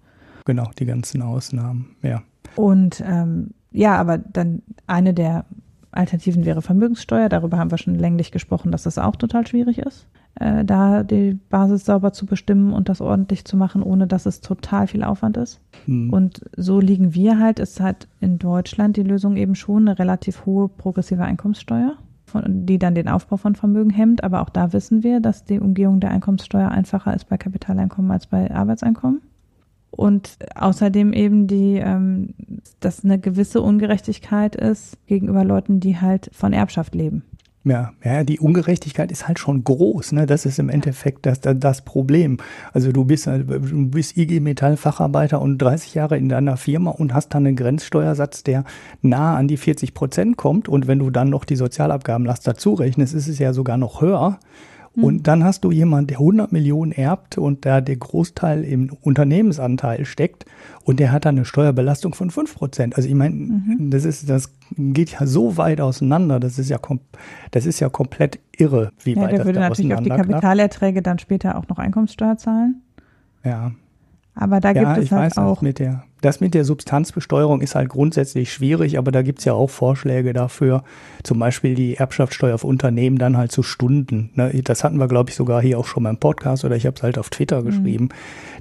[0.51, 2.23] Genau, die ganzen Ausnahmen, ja.
[2.57, 5.45] Und ähm, ja, aber dann eine der
[5.93, 7.29] Alternativen wäre Vermögenssteuer.
[7.29, 10.09] Darüber haben wir schon länglich gesprochen, dass das auch total schwierig ist,
[10.41, 14.41] äh, da die Basis sauber zu bestimmen und das ordentlich zu machen, ohne dass es
[14.41, 15.61] total viel Aufwand ist.
[15.85, 16.13] Hm.
[16.13, 20.47] Und so liegen wir halt, ist halt in Deutschland die Lösung eben schon eine relativ
[20.47, 24.25] hohe progressive Einkommenssteuer, von, die dann den Aufbau von Vermögen hemmt.
[24.25, 28.27] Aber auch da wissen wir, dass die Umgehung der Einkommenssteuer einfacher ist bei Kapitaleinkommen als
[28.27, 29.23] bei Arbeitseinkommen
[30.01, 32.31] und außerdem eben die, ähm,
[32.81, 37.23] dass eine gewisse Ungerechtigkeit ist gegenüber Leuten, die halt von Erbschaft leben.
[37.65, 40.25] Ja, ja, die Ungerechtigkeit ist halt schon groß, ne?
[40.25, 42.39] Das ist im Endeffekt das, das, das Problem.
[42.73, 47.13] Also du bist, du bist IG Metall Facharbeiter und 30 Jahre in deiner Firma und
[47.13, 48.65] hast dann einen Grenzsteuersatz, der
[49.03, 50.71] nah an die 40 Prozent kommt.
[50.71, 54.39] Und wenn du dann noch die Sozialabgabenlast dazu rechnest, ist es ja sogar noch höher.
[55.01, 55.05] Mhm.
[55.05, 60.05] Und dann hast du jemanden, der 100 Millionen erbt und da der Großteil im Unternehmensanteil
[60.05, 60.45] steckt
[60.85, 62.97] und der hat dann eine Steuerbelastung von 5 Prozent.
[62.97, 63.91] Also ich meine, mhm.
[63.91, 66.79] das ist, das geht ja so weit auseinander, das ist ja,
[67.51, 71.19] das ist ja komplett irre, wie ja, weit das würde natürlich auf die Kapitalerträge dann
[71.19, 72.83] später auch noch Einkommenssteuer zahlen.
[73.45, 73.73] Ja.
[74.35, 75.61] Aber da ja, gibt es halt weiß, auch.
[75.61, 79.53] Mit der, das mit der Substanzbesteuerung ist halt grundsätzlich schwierig, aber da gibt es ja
[79.53, 80.85] auch Vorschläge dafür,
[81.23, 84.31] zum Beispiel die Erbschaftssteuer auf Unternehmen dann halt zu Stunden.
[84.35, 84.63] Ne?
[84.65, 86.97] Das hatten wir, glaube ich, sogar hier auch schon mal im Podcast oder ich habe
[86.97, 87.67] es halt auf Twitter mhm.
[87.67, 88.09] geschrieben.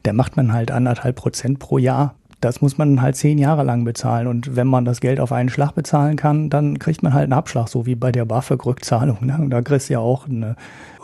[0.03, 2.15] Da macht man halt anderthalb Prozent pro Jahr.
[2.41, 4.27] Das muss man halt zehn Jahre lang bezahlen.
[4.27, 7.33] Und wenn man das Geld auf einen Schlag bezahlen kann, dann kriegt man halt einen
[7.33, 9.25] Abschlag, so wie bei der BAföG-Rückzahlung.
[9.25, 9.37] Ne?
[9.39, 10.55] Und da kriegst du ja auch eine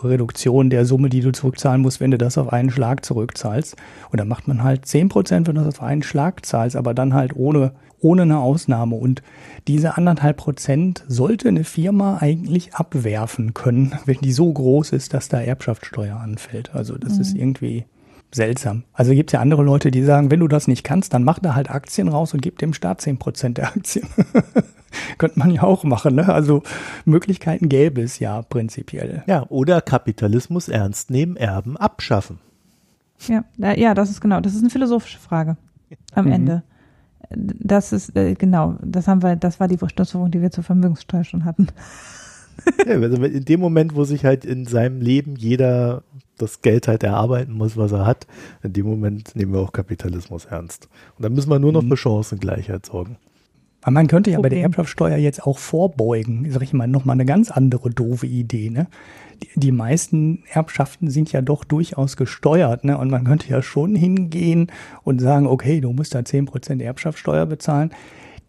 [0.03, 3.75] Reduktion der Summe, die du zurückzahlen musst, wenn du das auf einen Schlag zurückzahlst.
[4.11, 6.93] Und dann macht man halt zehn Prozent, wenn du das auf einen Schlag zahlst, aber
[6.93, 7.73] dann halt ohne
[8.05, 8.95] ohne eine Ausnahme.
[8.95, 9.23] Und
[9.67, 15.27] diese anderthalb Prozent sollte eine Firma eigentlich abwerfen können, wenn die so groß ist, dass
[15.27, 16.75] da Erbschaftssteuer anfällt.
[16.75, 17.21] Also das mhm.
[17.21, 17.85] ist irgendwie
[18.35, 18.83] seltsam.
[18.93, 21.39] Also gibt es ja andere Leute, die sagen, wenn du das nicht kannst, dann mach
[21.39, 24.07] da halt Aktien raus und gib dem Staat zehn Prozent der Aktien.
[25.17, 26.15] Könnte man ja auch machen.
[26.15, 26.29] Ne?
[26.29, 26.63] Also
[27.05, 29.23] Möglichkeiten gäbe es ja prinzipiell.
[29.27, 32.39] Ja, oder Kapitalismus ernst nehmen, Erben abschaffen.
[33.27, 35.57] Ja, ja, das ist genau, das ist eine philosophische Frage
[36.13, 36.31] am mhm.
[36.31, 36.63] Ende.
[37.29, 41.23] Das ist, äh, genau, das haben wir, das war die Schlussfolgerung, die wir zur Vermögenssteuer
[41.23, 41.67] schon hatten.
[42.85, 46.03] Ja, also in dem Moment, wo sich halt in seinem Leben jeder
[46.37, 48.27] das Geld halt erarbeiten muss, was er hat,
[48.63, 50.89] in dem Moment nehmen wir auch Kapitalismus ernst.
[51.17, 51.89] Und dann müssen wir nur noch mhm.
[51.89, 53.17] für Chancengleichheit sorgen.
[53.81, 54.49] Aber man könnte ja Problem.
[54.49, 56.49] bei der Erbschaftssteuer jetzt auch vorbeugen.
[56.49, 58.87] Sag ich mal, nochmal eine ganz andere doofe Idee, ne?
[59.43, 62.97] Die, die, meisten Erbschaften sind ja doch durchaus gesteuert, ne?
[62.97, 64.71] Und man könnte ja schon hingehen
[65.03, 67.91] und sagen, okay, du musst da 10% Erbschaftssteuer bezahlen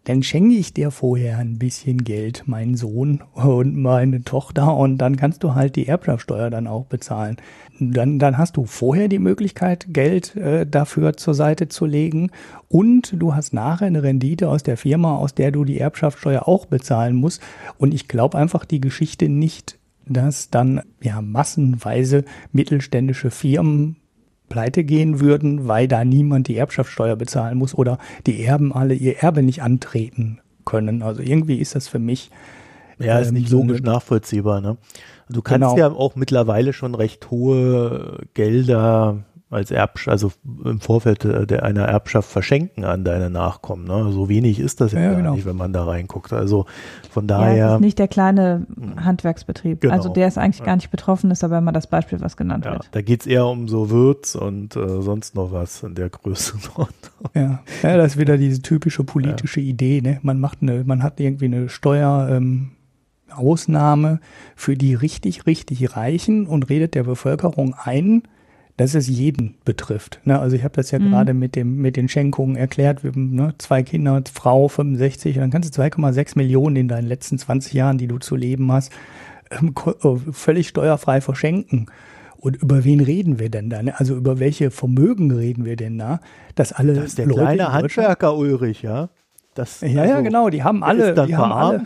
[0.07, 5.17] dann schenke ich dir vorher ein bisschen Geld, mein Sohn und meine Tochter, und dann
[5.17, 7.35] kannst du halt die Erbschaftssteuer dann auch bezahlen.
[7.79, 12.31] Dann, dann hast du vorher die Möglichkeit, Geld äh, dafür zur Seite zu legen
[12.69, 16.65] und du hast nachher eine Rendite aus der Firma, aus der du die Erbschaftssteuer auch
[16.65, 17.41] bezahlen musst.
[17.77, 23.97] Und ich glaube einfach die Geschichte nicht, dass dann ja massenweise mittelständische Firmen
[24.49, 29.17] pleite gehen würden, weil da niemand die Erbschaftssteuer bezahlen muss oder die Erben alle ihr
[29.17, 31.01] Erbe nicht antreten können.
[31.01, 32.31] Also irgendwie ist das für mich.
[32.99, 34.61] Ja, ist nicht ähm, logisch nachvollziehbar.
[34.61, 34.77] Ne?
[35.29, 35.77] Du kannst genau.
[35.77, 40.33] ja auch mittlerweile schon recht hohe Gelder als Erbsch, also
[40.65, 43.85] im Vorfeld äh, der einer Erbschaft verschenken an deine Nachkommen.
[43.85, 44.11] Ne?
[44.11, 45.35] So wenig ist das ja, ja genau.
[45.35, 46.33] nicht, wenn man da reinguckt.
[46.33, 46.65] Also
[47.09, 47.55] von daher.
[47.55, 49.81] Ja, es ist nicht der kleine Handwerksbetrieb.
[49.81, 49.93] Genau.
[49.93, 52.73] Also der ist eigentlich gar nicht betroffen, ist aber immer das Beispiel, was genannt ja,
[52.73, 52.89] wird.
[52.91, 56.91] Da geht es eher um so Würz und äh, sonst noch was in der Größenordnung.
[57.33, 57.59] Ja.
[57.81, 59.71] ja, das ist wieder diese typische politische ja.
[59.71, 60.01] Idee.
[60.01, 60.19] Ne?
[60.21, 62.29] Man macht eine, man hat irgendwie eine Steuer.
[62.31, 62.71] Ähm,
[63.37, 64.19] Ausnahme
[64.55, 68.23] für die richtig, richtig Reichen und redet der Bevölkerung ein,
[68.77, 70.21] dass es jeden betrifft.
[70.23, 70.39] Ne?
[70.39, 71.09] Also ich habe das ja mhm.
[71.09, 73.03] gerade mit dem mit den Schenkungen erklärt.
[73.03, 77.07] Wir haben ne, zwei Kinder, Frau 65, und dann kannst du 2,6 Millionen in deinen
[77.07, 78.91] letzten 20 Jahren, die du zu leben hast,
[79.49, 79.73] ähm,
[80.03, 81.87] äh, völlig steuerfrei verschenken.
[82.39, 83.81] Und über wen reden wir denn da?
[83.81, 83.99] Ne?
[83.99, 86.19] Also über welche Vermögen reden wir denn da?
[86.53, 89.09] Dass alle das ist der Leute kleine Handwerker Ulrich, ja.
[89.55, 90.49] Das, ja, also, ja, genau.
[90.51, 91.83] Die haben alle, die haben alle,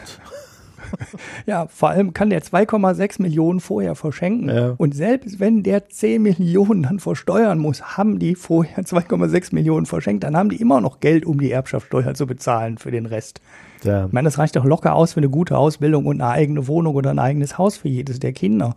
[1.46, 4.50] ja, vor allem kann der 2,6 Millionen vorher verschenken.
[4.50, 4.74] Ja.
[4.78, 10.24] Und selbst wenn der 10 Millionen dann versteuern muss, haben die vorher 2,6 Millionen verschenkt,
[10.24, 13.42] dann haben die immer noch Geld, um die Erbschaftssteuer zu bezahlen für den Rest.
[13.84, 14.06] Ja.
[14.06, 16.96] Ich meine, das reicht doch locker aus für eine gute Ausbildung und eine eigene Wohnung
[16.96, 18.76] oder ein eigenes Haus für jedes der Kinder.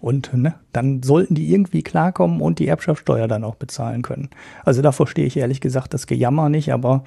[0.00, 4.30] Und ne, dann sollten die irgendwie klarkommen und die Erbschaftssteuer dann auch bezahlen können.
[4.64, 7.04] Also da verstehe ich ehrlich gesagt das Gejammer nicht, aber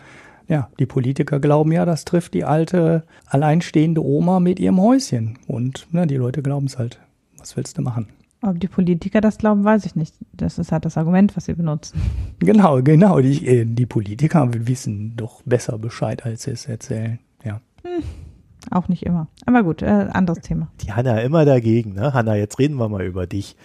[0.50, 5.38] ja, die Politiker glauben ja, das trifft die alte, alleinstehende Oma mit ihrem Häuschen.
[5.48, 7.00] Und ne, die Leute glauben es halt.
[7.38, 8.08] Was willst du machen?
[8.42, 10.16] Ob die Politiker das glauben, weiß ich nicht.
[10.34, 12.02] Das ist halt das Argument, was sie benutzen.
[12.40, 13.20] Genau, genau.
[13.20, 17.20] Die, äh, die Politiker wissen doch besser Bescheid, als sie es erzählen.
[17.44, 17.60] Ja.
[17.84, 18.02] Hm,
[18.72, 19.28] auch nicht immer.
[19.46, 20.72] Aber gut, äh, anderes Thema.
[20.82, 22.14] Die Hanna immer dagegen, ne?
[22.14, 23.58] Hanna, jetzt reden wir mal über dich.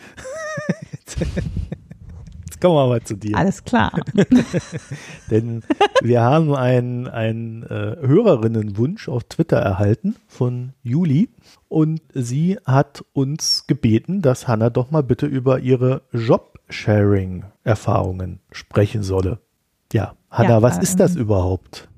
[2.65, 3.37] kommen wir mal zu dir.
[3.37, 3.93] Alles klar.
[5.31, 5.63] Denn
[6.01, 11.29] wir haben einen, einen äh, Hörerinnenwunsch auf Twitter erhalten von Juli
[11.69, 19.41] und sie hat uns gebeten, dass Hanna doch mal bitte über ihre Job-Sharing-Erfahrungen sprechen solle.
[19.93, 21.91] Ja, Hanna, ja, was äh, ist das überhaupt?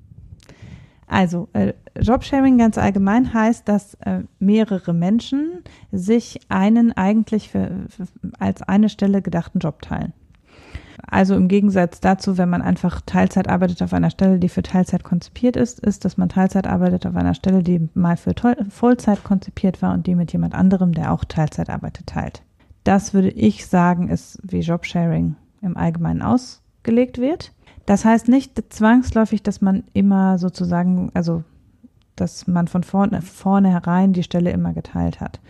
[1.06, 8.08] Also, äh, Jobsharing ganz allgemein heißt, dass äh, mehrere Menschen sich einen eigentlich für, für,
[8.40, 10.12] als eine Stelle gedachten Job teilen.
[11.08, 15.04] Also im Gegensatz dazu, wenn man einfach Teilzeit arbeitet auf einer Stelle, die für Teilzeit
[15.04, 18.34] konzipiert ist, ist, dass man Teilzeit arbeitet auf einer Stelle, die mal für
[18.70, 22.42] Vollzeit konzipiert war und die mit jemand anderem, der auch Teilzeit arbeitet, teilt.
[22.82, 27.52] Das würde ich sagen, ist wie Jobsharing im Allgemeinen ausgelegt wird.
[27.84, 31.44] Das heißt nicht zwangsläufig, dass man immer sozusagen, also
[32.16, 35.40] dass man von vorne, vornherein die Stelle immer geteilt hat.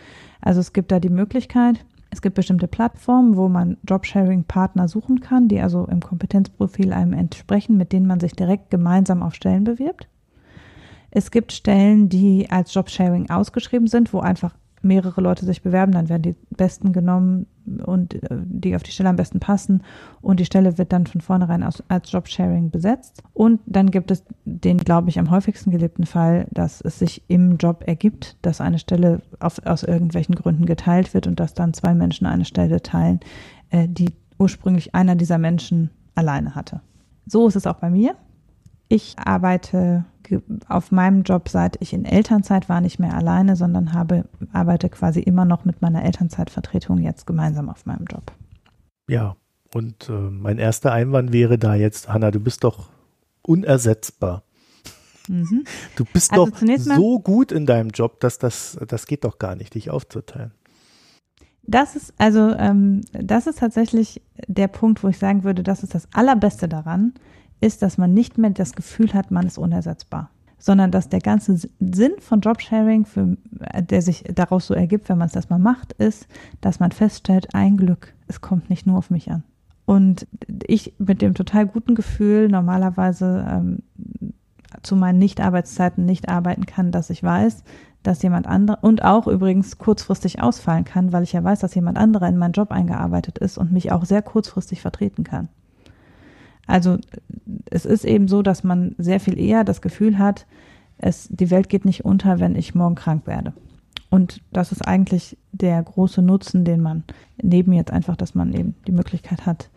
[0.41, 5.47] Also es gibt da die Möglichkeit, es gibt bestimmte Plattformen, wo man Jobsharing-Partner suchen kann,
[5.47, 10.07] die also im Kompetenzprofil einem entsprechen, mit denen man sich direkt gemeinsam auf Stellen bewirbt.
[11.11, 16.09] Es gibt Stellen, die als Jobsharing ausgeschrieben sind, wo einfach mehrere Leute sich bewerben, dann
[16.09, 17.47] werden die Besten genommen
[17.85, 19.83] und äh, die auf die Stelle am besten passen
[20.21, 23.23] und die Stelle wird dann von vornherein als, als Jobsharing besetzt.
[23.33, 27.57] Und dann gibt es den, glaube ich, am häufigsten gelebten Fall, dass es sich im
[27.57, 31.93] Job ergibt, dass eine Stelle auf, aus irgendwelchen Gründen geteilt wird und dass dann zwei
[31.93, 33.19] Menschen eine Stelle teilen,
[33.69, 36.81] äh, die ursprünglich einer dieser Menschen alleine hatte.
[37.25, 38.15] So ist es auch bei mir.
[38.89, 40.05] Ich arbeite
[40.67, 45.19] auf meinem Job, seit ich in Elternzeit war, nicht mehr alleine, sondern habe, arbeite quasi
[45.21, 48.31] immer noch mit meiner Elternzeitvertretung jetzt gemeinsam auf meinem Job.
[49.09, 49.35] Ja,
[49.73, 52.89] und äh, mein erster Einwand wäre da jetzt, Hanna, du bist doch
[53.41, 54.43] unersetzbar.
[55.27, 55.63] Mhm.
[55.95, 59.55] Du bist also doch so gut in deinem Job, dass das, das geht doch gar
[59.55, 60.51] nicht, dich aufzuteilen.
[61.63, 65.93] Das ist also, ähm, das ist tatsächlich der Punkt, wo ich sagen würde, das ist
[65.93, 67.13] das Allerbeste daran,
[67.61, 71.57] ist, dass man nicht mehr das Gefühl hat, man ist unersetzbar, sondern dass der ganze
[71.79, 73.37] Sinn von Jobsharing, für,
[73.79, 76.27] der sich daraus so ergibt, wenn man es erstmal macht, ist,
[76.61, 79.43] dass man feststellt, ein Glück, es kommt nicht nur auf mich an.
[79.85, 80.27] Und
[80.65, 83.83] ich mit dem total guten Gefühl normalerweise ähm,
[84.83, 87.63] zu meinen Nicht-Arbeitszeiten nicht arbeiten kann, dass ich weiß,
[88.03, 91.97] dass jemand andere und auch übrigens kurzfristig ausfallen kann, weil ich ja weiß, dass jemand
[91.97, 95.49] anderer in meinen Job eingearbeitet ist und mich auch sehr kurzfristig vertreten kann.
[96.67, 96.97] Also
[97.71, 100.45] es ist eben so, dass man sehr viel eher das Gefühl hat,
[100.97, 103.53] es, die Welt geht nicht unter, wenn ich morgen krank werde.
[104.09, 107.03] Und das ist eigentlich der große Nutzen, den man
[107.41, 109.69] neben jetzt einfach, dass man eben die Möglichkeit hat,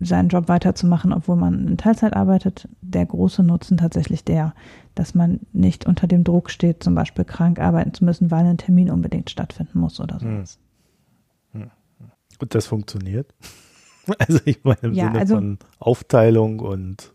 [0.00, 4.54] seinen Job weiterzumachen, obwohl man in Teilzeit arbeitet, der große Nutzen tatsächlich der,
[4.94, 8.58] dass man nicht unter dem Druck steht, zum Beispiel krank arbeiten zu müssen, weil ein
[8.58, 10.36] Termin unbedingt stattfinden muss oder hm.
[10.36, 10.58] sowas.
[11.52, 11.70] Hm.
[12.38, 13.34] Und das funktioniert?
[14.20, 17.12] Also ich meine im ja, Sinne also, von Aufteilung und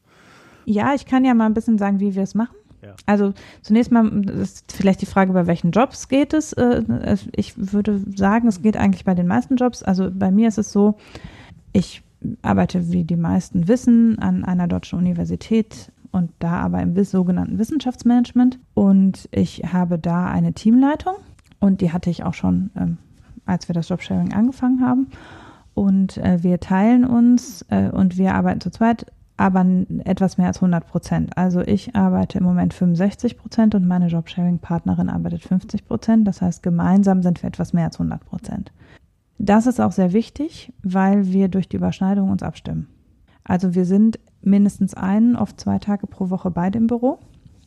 [0.66, 2.56] Ja, ich kann ja mal ein bisschen sagen, wie wir es machen.
[2.82, 2.96] Ja.
[3.06, 6.54] Also zunächst mal ist vielleicht die Frage, bei welchen Jobs geht es.
[6.54, 9.84] Äh, ich würde sagen, es geht eigentlich bei den meisten Jobs.
[9.84, 10.98] Also bei mir ist es so,
[11.74, 12.04] ich
[12.42, 18.60] arbeite, wie die meisten wissen, an einer deutschen Universität und da aber im sogenannten Wissenschaftsmanagement.
[18.74, 21.16] Und ich habe da eine Teamleitung
[21.60, 22.98] und die hatte ich auch schon, ähm,
[23.46, 25.08] als wir das Jobsharing angefangen haben.
[25.74, 29.06] Und äh, wir teilen uns äh, und wir arbeiten zu zweit,
[29.42, 29.66] aber
[30.06, 31.36] etwas mehr als 100 Prozent.
[31.36, 36.28] Also ich arbeite im Moment 65 Prozent und meine Jobsharing-Partnerin arbeitet 50 Prozent.
[36.28, 38.72] Das heißt, gemeinsam sind wir etwas mehr als 100 Prozent.
[39.40, 42.88] Das ist auch sehr wichtig, weil wir durch die Überschneidung uns abstimmen.
[43.44, 47.18] Also wir sind mindestens einen, oft zwei Tage pro Woche beide im Büro.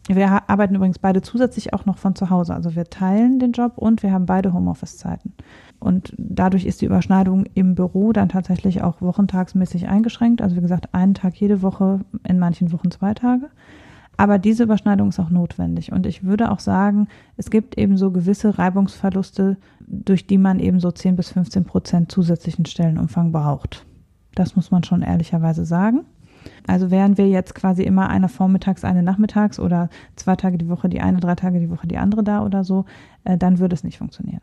[0.09, 2.55] Wir arbeiten übrigens beide zusätzlich auch noch von zu Hause.
[2.55, 5.33] Also wir teilen den Job und wir haben beide Homeoffice-Zeiten.
[5.81, 10.43] Und dadurch ist die Überschneidung im Büro dann tatsächlich auch wochentagsmäßig eingeschränkt.
[10.43, 13.49] Also wie gesagt, einen Tag jede Woche, in manchen Wochen zwei Tage.
[14.17, 15.91] Aber diese Überschneidung ist auch notwendig.
[15.91, 20.81] Und ich würde auch sagen, es gibt eben so gewisse Reibungsverluste, durch die man eben
[20.81, 23.87] so 10 bis 15 Prozent zusätzlichen Stellenumfang braucht.
[24.35, 26.05] Das muss man schon ehrlicherweise sagen.
[26.67, 30.89] Also wären wir jetzt quasi immer eine vormittags, eine nachmittags oder zwei Tage die Woche
[30.89, 32.85] die eine, drei Tage die Woche die andere da oder so,
[33.25, 34.43] äh, dann würde es nicht funktionieren.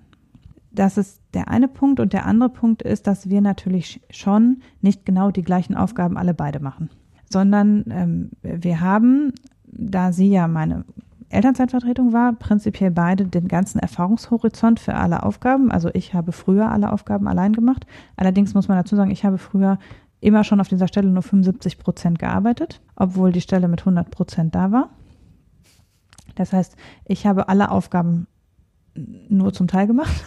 [0.72, 2.00] Das ist der eine Punkt.
[2.00, 6.34] Und der andere Punkt ist, dass wir natürlich schon nicht genau die gleichen Aufgaben alle
[6.34, 6.90] beide machen,
[7.30, 9.34] sondern ähm, wir haben,
[9.66, 10.86] da sie ja meine
[11.32, 15.72] Elternzeitvertretung war, prinzipiell beide den ganzen Erfahrungshorizont für alle Aufgaben.
[15.72, 17.86] Also ich habe früher alle Aufgaben allein gemacht.
[18.18, 19.78] Allerdings muss man dazu sagen, ich habe früher
[20.22, 24.56] immer schon auf dieser Stelle nur 75 Prozent gearbeitet, obwohl die Stelle mit 100 Prozent
[24.56, 24.92] da war.
[26.36, 28.28] Das heißt, ich habe alle Aufgaben
[28.96, 30.24] nur zum Teil gemacht.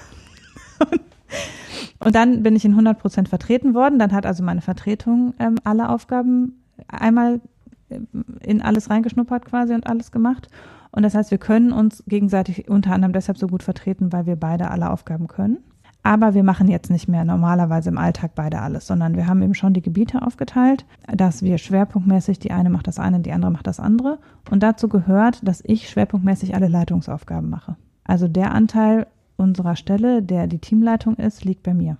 [2.00, 3.98] Und dann bin ich in 100 Prozent vertreten worden.
[3.98, 7.40] Dann hat also meine Vertretung ähm, alle Aufgaben einmal
[7.88, 8.00] äh,
[8.40, 10.48] in alles reingeschnuppert quasi und alles gemacht.
[10.90, 14.36] Und das heißt, wir können uns gegenseitig unter anderem deshalb so gut vertreten, weil wir
[14.36, 15.58] beide alle Aufgaben können.
[16.06, 19.54] Aber wir machen jetzt nicht mehr normalerweise im Alltag beide alles, sondern wir haben eben
[19.54, 23.66] schon die Gebiete aufgeteilt, dass wir schwerpunktmäßig, die eine macht das eine, die andere macht
[23.66, 24.18] das andere.
[24.50, 27.76] Und dazu gehört, dass ich schwerpunktmäßig alle Leitungsaufgaben mache.
[28.04, 31.96] Also der Anteil unserer Stelle, der die Teamleitung ist, liegt bei mir.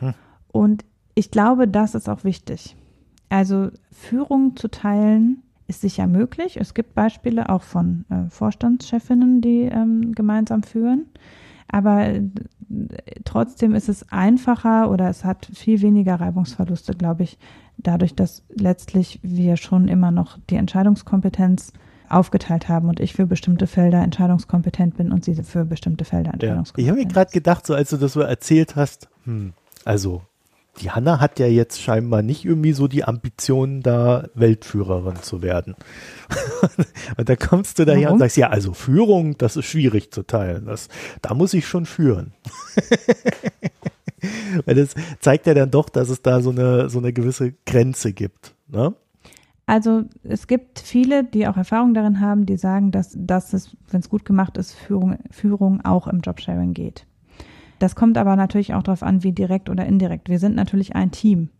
[0.00, 0.14] Mhm.
[0.50, 2.74] Und ich glaube, das ist auch wichtig.
[3.28, 6.56] Also Führung zu teilen ist sicher möglich.
[6.56, 11.06] Es gibt Beispiele auch von äh, Vorstandschefinnen, die ähm, gemeinsam führen.
[11.68, 12.06] Aber
[13.24, 17.38] trotzdem ist es einfacher oder es hat viel weniger Reibungsverluste, glaube ich,
[17.76, 21.72] dadurch, dass letztlich wir schon immer noch die Entscheidungskompetenz
[22.08, 26.78] aufgeteilt haben und ich für bestimmte Felder entscheidungskompetent bin und sie für bestimmte Felder entscheidungskompetent.
[26.78, 26.82] Ja.
[26.82, 29.52] Ich habe mir gerade gedacht, so als du das so erzählt hast, hm,
[29.84, 30.22] also
[30.80, 35.74] die Hanna hat ja jetzt scheinbar nicht irgendwie so die Ambition, da Weltführerin zu werden.
[37.16, 40.66] und da kommst du daher und sagst, ja, also Führung, das ist schwierig zu teilen.
[40.66, 40.88] Das,
[41.22, 42.32] da muss ich schon führen.
[44.64, 48.12] Weil das zeigt ja dann doch, dass es da so eine, so eine gewisse Grenze
[48.12, 48.54] gibt.
[48.68, 48.94] Ne?
[49.66, 54.00] Also es gibt viele, die auch Erfahrung darin haben, die sagen, dass, dass es, wenn
[54.00, 57.06] es gut gemacht ist, Führung, Führung auch im Jobsharing geht.
[57.78, 60.28] Das kommt aber natürlich auch darauf an, wie direkt oder indirekt.
[60.28, 61.50] Wir sind natürlich ein Team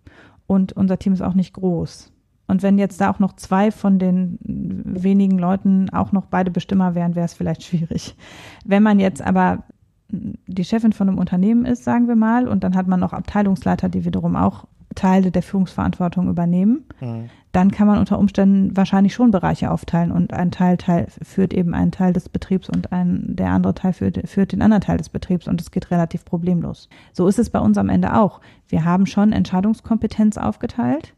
[0.47, 2.13] und unser Team ist auch nicht groß.
[2.49, 6.95] Und wenn jetzt da auch noch zwei von den wenigen Leuten auch noch beide Bestimmer
[6.95, 8.17] wären, wäre es vielleicht schwierig.
[8.65, 9.65] Wenn man jetzt aber
[10.09, 13.89] die Chefin von einem Unternehmen ist, sagen wir mal, und dann hat man noch Abteilungsleiter,
[13.89, 14.67] die wiederum auch
[14.97, 17.31] Teile der Führungsverantwortung übernehmen, mhm.
[17.53, 21.73] dann kann man unter Umständen wahrscheinlich schon Bereiche aufteilen und ein Teil, Teil führt eben
[21.73, 25.09] einen Teil des Betriebs und ein, der andere Teil führt, führt den anderen Teil des
[25.09, 26.89] Betriebs und es geht relativ problemlos.
[27.13, 28.41] So ist es bei uns am Ende auch.
[28.69, 31.15] Wir haben schon Entscheidungskompetenz aufgeteilt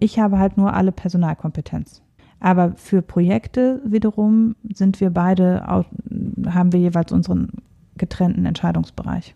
[0.00, 2.02] ich habe halt nur alle Personalkompetenz.
[2.40, 7.48] Aber für Projekte wiederum sind wir beide, haben wir jeweils unseren
[7.96, 9.34] getrennten Entscheidungsbereich.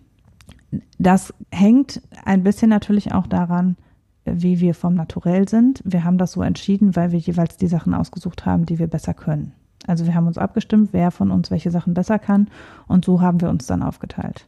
[0.98, 3.76] Das hängt ein bisschen natürlich auch daran,
[4.24, 5.82] wie wir vom Naturell sind.
[5.84, 9.14] Wir haben das so entschieden, weil wir jeweils die Sachen ausgesucht haben, die wir besser
[9.14, 9.52] können.
[9.86, 12.48] Also wir haben uns abgestimmt, wer von uns welche Sachen besser kann
[12.86, 14.46] und so haben wir uns dann aufgeteilt.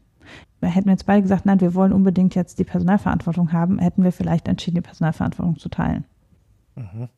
[0.63, 4.13] Hätten wir jetzt beide gesagt, nein, wir wollen unbedingt jetzt die Personalverantwortung haben, hätten wir
[4.13, 6.05] vielleicht entschieden, die Personalverantwortung zu teilen.
[6.77, 7.09] Mhm.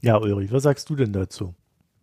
[0.00, 1.54] Ja, Ulrich, was sagst du denn dazu?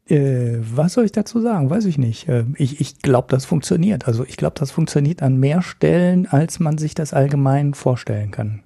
[0.08, 1.70] Äh, was soll ich dazu sagen?
[1.70, 2.28] Weiß ich nicht.
[2.28, 4.08] Äh, ich ich glaube, das funktioniert.
[4.08, 8.62] Also ich glaube, das funktioniert an mehr Stellen, als man sich das allgemein vorstellen kann.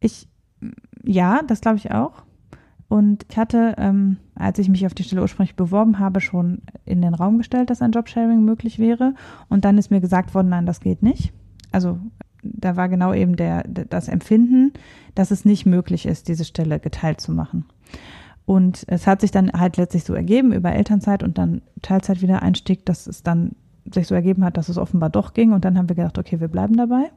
[0.00, 0.28] Ich,
[1.04, 2.22] ja, das glaube ich auch.
[2.88, 7.02] Und ich hatte, ähm, als ich mich auf die Stelle ursprünglich beworben habe, schon in
[7.02, 9.14] den Raum gestellt, dass ein Jobsharing möglich wäre.
[9.50, 11.34] Und dann ist mir gesagt worden, nein, das geht nicht.
[11.70, 11.98] Also
[12.42, 14.72] da war genau eben der, das Empfinden,
[15.14, 17.66] dass es nicht möglich ist, diese Stelle geteilt zu machen.
[18.48, 22.42] Und es hat sich dann halt letztlich so ergeben über Elternzeit und dann Teilzeit wieder
[22.42, 23.56] Einstieg, dass es dann
[23.92, 25.52] sich so ergeben hat, dass es offenbar doch ging.
[25.52, 27.10] Und dann haben wir gedacht, okay, wir bleiben dabei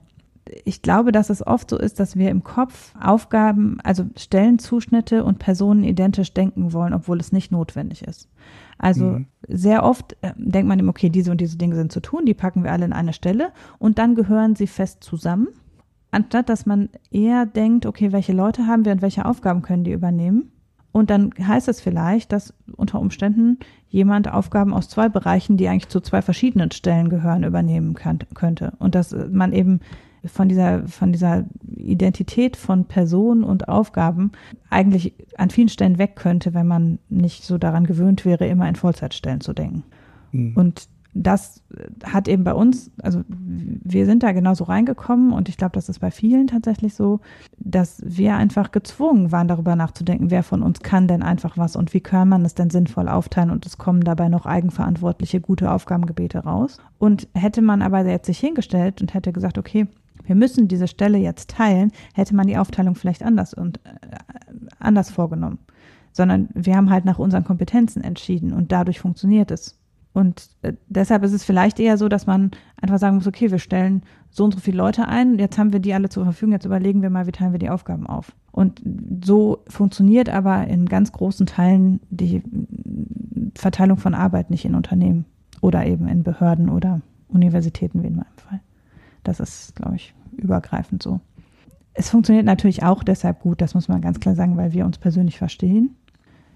[0.66, 5.40] ich glaube, dass es oft so ist, dass wir im Kopf Aufgaben, also Stellenzuschnitte und
[5.40, 8.30] Personen identisch denken wollen, obwohl es nicht notwendig ist.
[8.78, 9.28] Also mhm.
[9.48, 12.34] sehr oft äh, denkt man ihm, okay, diese und diese Dinge sind zu tun, die
[12.34, 15.48] packen wir alle in eine Stelle und dann gehören sie fest zusammen,
[16.10, 19.92] anstatt dass man eher denkt, okay, welche Leute haben wir und welche Aufgaben können die
[19.92, 20.51] übernehmen.
[20.92, 25.89] Und dann heißt es vielleicht, dass unter Umständen jemand Aufgaben aus zwei Bereichen, die eigentlich
[25.89, 28.74] zu zwei verschiedenen Stellen gehören, übernehmen kann, könnte.
[28.80, 29.80] Und dass man eben
[30.26, 31.46] von dieser, von dieser
[31.78, 34.32] Identität von Personen und Aufgaben
[34.70, 38.76] eigentlich an vielen Stellen weg könnte, wenn man nicht so daran gewöhnt wäre, immer in
[38.76, 39.84] Vollzeitstellen zu denken.
[40.32, 40.54] Mhm.
[40.56, 41.62] Und das
[42.05, 45.99] hat eben bei uns, also wir sind da genauso reingekommen und ich glaube, das ist
[45.99, 47.20] bei vielen tatsächlich so,
[47.57, 51.93] dass wir einfach gezwungen waren, darüber nachzudenken, wer von uns kann denn einfach was und
[51.93, 56.39] wie kann man es denn sinnvoll aufteilen und es kommen dabei noch eigenverantwortliche, gute Aufgabengebete
[56.39, 56.78] raus.
[56.97, 59.88] Und hätte man aber jetzt sich hingestellt und hätte gesagt, okay,
[60.24, 63.89] wir müssen diese Stelle jetzt teilen, hätte man die Aufteilung vielleicht anders und äh,
[64.80, 65.59] anders vorgenommen.
[66.14, 69.81] Sondern wir haben halt nach unseren Kompetenzen entschieden und dadurch funktioniert es.
[70.14, 72.51] Und äh, deshalb ist es vielleicht eher so, dass man
[72.82, 75.80] einfach sagen muss, okay, wir stellen so und so viele Leute ein, jetzt haben wir
[75.80, 78.34] die alle zur Verfügung, jetzt überlegen wir mal, wie teilen wir die Aufgaben auf.
[78.51, 78.82] Und
[79.24, 82.43] so funktioniert aber in ganz großen Teilen die
[83.55, 85.26] Verteilung von Arbeit nicht in Unternehmen
[85.62, 88.59] oder eben in Behörden oder Universitäten wie in meinem Fall.
[89.24, 91.22] Das ist, glaube ich, übergreifend so.
[91.93, 94.97] Es funktioniert natürlich auch deshalb gut, das muss man ganz klar sagen, weil wir uns
[94.97, 95.95] persönlich verstehen.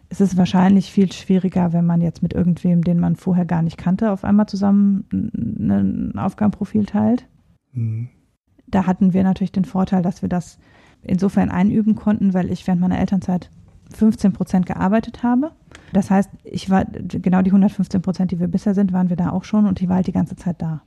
[0.10, 3.78] Es ist wahrscheinlich viel schwieriger, wenn man jetzt mit irgendwem, den man vorher gar nicht
[3.78, 7.28] kannte, auf einmal zusammen ein Aufgabenprofil teilt.
[7.74, 8.10] Mhm.
[8.68, 10.60] Da hatten wir natürlich den Vorteil, dass wir das
[11.01, 13.49] insofern einüben konnten, weil ich während meiner Elternzeit
[13.93, 15.51] 15 Prozent gearbeitet habe.
[15.93, 19.30] Das heißt, ich war genau die 115 Prozent, die wir bisher sind, waren wir da
[19.30, 20.82] auch schon und ich war halt die ganze Zeit da.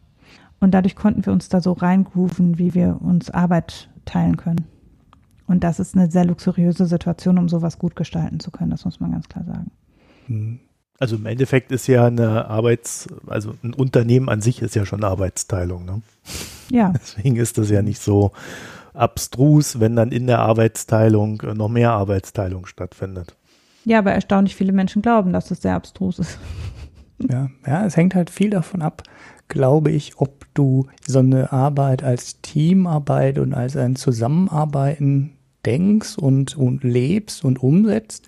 [0.60, 4.66] Und dadurch konnten wir uns da so reingrooven, wie wir uns Arbeit teilen können.
[5.49, 8.70] Und das ist eine sehr luxuriöse Situation, um sowas gut gestalten zu können.
[8.70, 9.70] Das muss man ganz klar sagen.
[10.26, 10.61] Hm.
[11.01, 15.05] Also im Endeffekt ist ja eine Arbeits-, also ein Unternehmen an sich ist ja schon
[15.05, 15.84] Arbeitsteilung.
[15.84, 16.03] Ne?
[16.70, 16.92] Ja.
[17.01, 18.32] Deswegen ist das ja nicht so
[18.94, 23.36] abstrus, wenn dann in der Arbeitsteilung noch mehr Arbeitsteilung stattfindet.
[23.84, 26.38] Ja, aber erstaunlich viele Menschen glauben, dass es sehr abstrus ist.
[27.30, 29.05] Ja, ja, es hängt halt viel davon ab,
[29.46, 35.38] glaube ich, ob du so eine Arbeit als Teamarbeit und als ein Zusammenarbeiten
[35.68, 38.26] denkst und, und lebst und umsetzt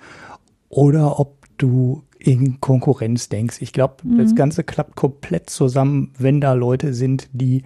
[0.68, 3.57] oder ob du in Konkurrenz denkst.
[3.61, 4.18] Ich glaube, mhm.
[4.18, 7.64] das Ganze klappt komplett zusammen, wenn da Leute sind, die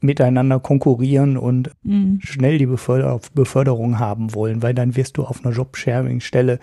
[0.00, 2.20] miteinander konkurrieren und mhm.
[2.22, 6.58] schnell die Beförder Beförderung haben wollen, weil dann wirst du auf einer Jobsharing-Stelle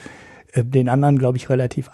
[0.53, 1.89] äh, den anderen, glaube ich, relativ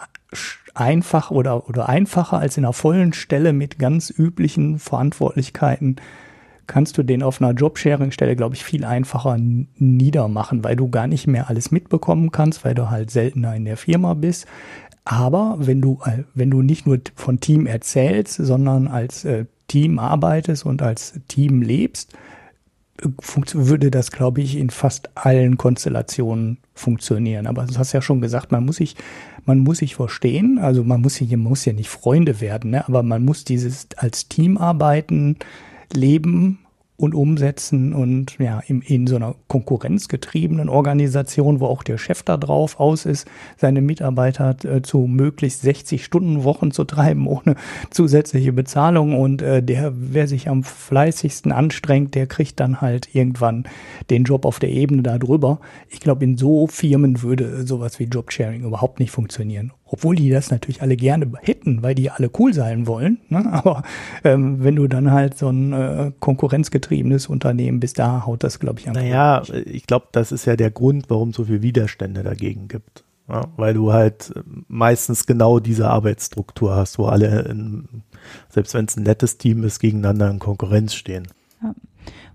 [0.75, 5.95] einfach oder, oder einfacher als in einer vollen Stelle mit ganz üblichen Verantwortlichkeiten
[6.69, 11.27] kannst du den auf einer Jobsharing-Stelle, glaube ich, viel einfacher niedermachen, weil du gar nicht
[11.27, 14.45] mehr alles mitbekommen kannst, weil du halt seltener in der Firma bist.
[15.03, 19.97] Aber wenn du, äh, wenn du nicht nur von Team erzählst, sondern als äh, Team
[19.97, 22.13] arbeitest und als Team lebst,
[23.53, 27.47] würde das, glaube ich, in fast allen Konstellationen funktionieren.
[27.47, 28.95] Aber du hast ja schon gesagt, man muss sich,
[29.45, 30.59] man muss sich verstehen.
[30.59, 32.87] Also man muss, hier, man muss ja nicht Freunde werden, ne?
[32.87, 35.37] aber man muss dieses als Team arbeiten,
[35.93, 36.59] leben
[36.99, 42.35] und umsetzen und ja, in, in so einer konkurrenzgetriebenen Organisation, wo auch der Chef da
[42.35, 43.25] drauf aus ist,
[43.55, 47.55] seine Mitarbeiter äh, zu möglichst 60 Stunden Wochen zu treiben ohne
[47.89, 53.63] zusätzliche Bezahlung und äh, der, wer sich am fleißigsten anstrengt, der kriegt dann halt irgendwann
[54.09, 55.61] den Job auf der Ebene da drüber.
[55.87, 60.51] Ich glaube, in so Firmen würde sowas wie Jobsharing überhaupt nicht funktionieren obwohl die das
[60.51, 63.19] natürlich alle gerne hätten, weil die alle cool sein wollen.
[63.29, 63.45] Ne?
[63.51, 63.83] Aber
[64.23, 68.79] ähm, wenn du dann halt so ein äh, konkurrenzgetriebenes Unternehmen bist, da haut das, glaube
[68.79, 69.01] ich, einfach.
[69.01, 69.67] Naja, nicht.
[69.67, 73.03] ich glaube, das ist ja der Grund, warum es so viel Widerstände dagegen gibt.
[73.27, 73.47] Ja?
[73.57, 78.03] Weil du halt äh, meistens genau diese Arbeitsstruktur hast, wo alle, in,
[78.49, 81.27] selbst wenn es ein nettes Team ist, gegeneinander in Konkurrenz stehen.
[81.63, 81.73] Ja.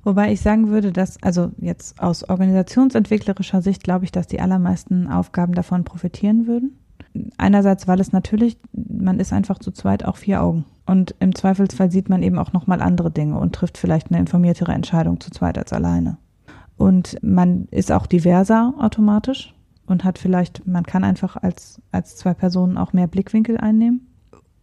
[0.03, 5.09] Wobei ich sagen würde, dass, also jetzt aus organisationsentwicklerischer Sicht glaube ich, dass die allermeisten
[5.09, 6.79] Aufgaben davon profitieren würden
[7.39, 10.65] einerseits, weil es natürlich, man ist einfach zu zweit auch vier Augen.
[10.87, 14.73] Und im Zweifelsfall sieht man eben auch nochmal andere Dinge und trifft vielleicht eine informiertere
[14.73, 16.19] Entscheidung zu zweit als alleine.
[16.77, 19.55] Und man ist auch diverser automatisch
[19.87, 24.09] und hat vielleicht, man kann einfach als, als zwei Personen auch mehr Blickwinkel einnehmen.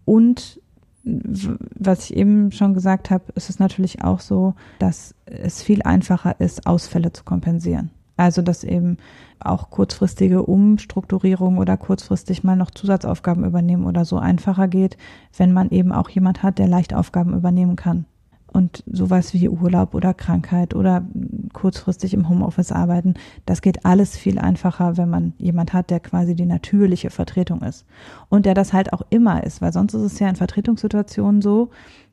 [0.05, 0.59] Und
[1.03, 6.39] was ich eben schon gesagt habe, ist es natürlich auch so, dass es viel einfacher
[6.39, 7.89] ist, Ausfälle zu kompensieren.
[8.17, 8.97] Also, dass eben
[9.45, 14.97] auch kurzfristige Umstrukturierung oder kurzfristig mal noch Zusatzaufgaben übernehmen oder so einfacher geht,
[15.37, 18.05] wenn man eben auch jemand hat, der leicht Aufgaben übernehmen kann.
[18.53, 21.05] Und sowas wie Urlaub oder Krankheit oder
[21.53, 23.13] kurzfristig im Homeoffice arbeiten,
[23.45, 27.85] das geht alles viel einfacher, wenn man jemand hat, der quasi die natürliche Vertretung ist.
[28.27, 31.69] Und der das halt auch immer ist, weil sonst ist es ja in Vertretungssituationen so,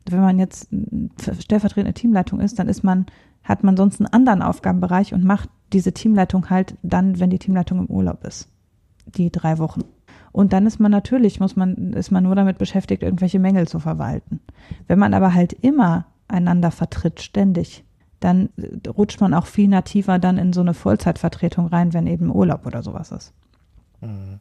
[0.09, 0.69] wenn man jetzt
[1.41, 3.07] stellvertretende Teamleitung ist, dann ist man
[3.49, 7.79] hat man sonst einen anderen Aufgabenbereich und macht diese Teamleitung halt dann, wenn die Teamleitung
[7.79, 8.49] im Urlaub ist.
[9.07, 9.83] Die drei Wochen.
[10.33, 13.79] Und dann ist man natürlich, muss man, ist man nur damit beschäftigt, irgendwelche Mängel zu
[13.79, 14.41] verwalten.
[14.87, 17.85] Wenn man aber halt immer einander vertritt, ständig,
[18.21, 18.51] dann
[18.87, 22.83] rutscht man auch viel nativer dann in so eine Vollzeitvertretung rein, wenn eben Urlaub oder
[22.83, 23.33] sowas ist.
[24.01, 24.41] Mhm.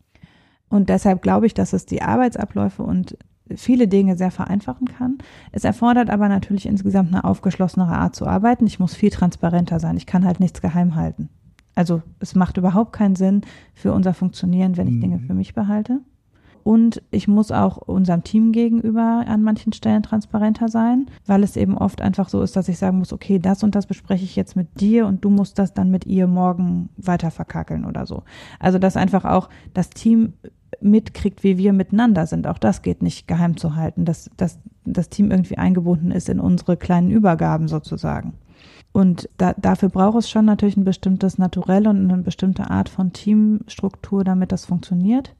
[0.70, 3.18] Und deshalb glaube ich, dass es die Arbeitsabläufe und
[3.56, 5.18] viele Dinge sehr vereinfachen kann.
[5.52, 8.68] Es erfordert aber natürlich insgesamt eine aufgeschlossenere Art zu arbeiten.
[8.68, 9.98] Ich muss viel transparenter sein.
[9.98, 11.30] Ich kann halt nichts geheim halten.
[11.76, 13.42] Also es macht überhaupt keinen Sinn
[13.76, 15.28] für unser Funktionieren, wenn ich Dinge mhm.
[15.28, 16.02] für mich behalte.
[16.68, 21.78] Und ich muss auch unserem Team gegenüber an manchen Stellen transparenter sein, weil es eben
[21.78, 24.58] oft einfach so ist, dass ich sagen muss, okay, das und das bespreche ich jetzt
[24.58, 28.24] mit dir und du musst das dann mit ihr morgen weiter verkackeln oder so.
[28.60, 30.34] Also dass einfach auch das Team
[30.82, 32.48] mitkriegt, wie wir miteinander sind.
[32.48, 36.40] Auch das geht nicht geheim zu halten, dass, dass das Team irgendwie eingebunden ist in
[36.40, 38.34] unsere kleinen Übergaben sozusagen.
[38.92, 43.14] Und da, dafür braucht es schon natürlich ein bestimmtes Naturell und eine bestimmte Art von
[43.14, 45.36] Teamstruktur, damit das funktioniert.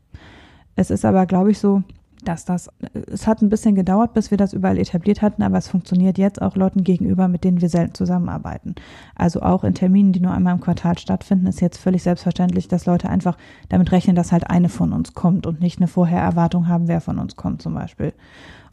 [0.76, 1.84] Es ist aber, glaube ich, so,
[2.28, 2.70] dass das,
[3.12, 6.42] es hat ein bisschen gedauert, bis wir das überall etabliert hatten, aber es funktioniert jetzt
[6.42, 8.76] auch Leuten gegenüber, mit denen wir selten zusammenarbeiten.
[9.16, 12.86] Also auch in Terminen, die nur einmal im Quartal stattfinden, ist jetzt völlig selbstverständlich, dass
[12.86, 13.38] Leute einfach
[13.70, 17.20] damit rechnen, dass halt eine von uns kommt und nicht eine Vorhererwartung haben, wer von
[17.20, 18.14] uns kommt zum Beispiel.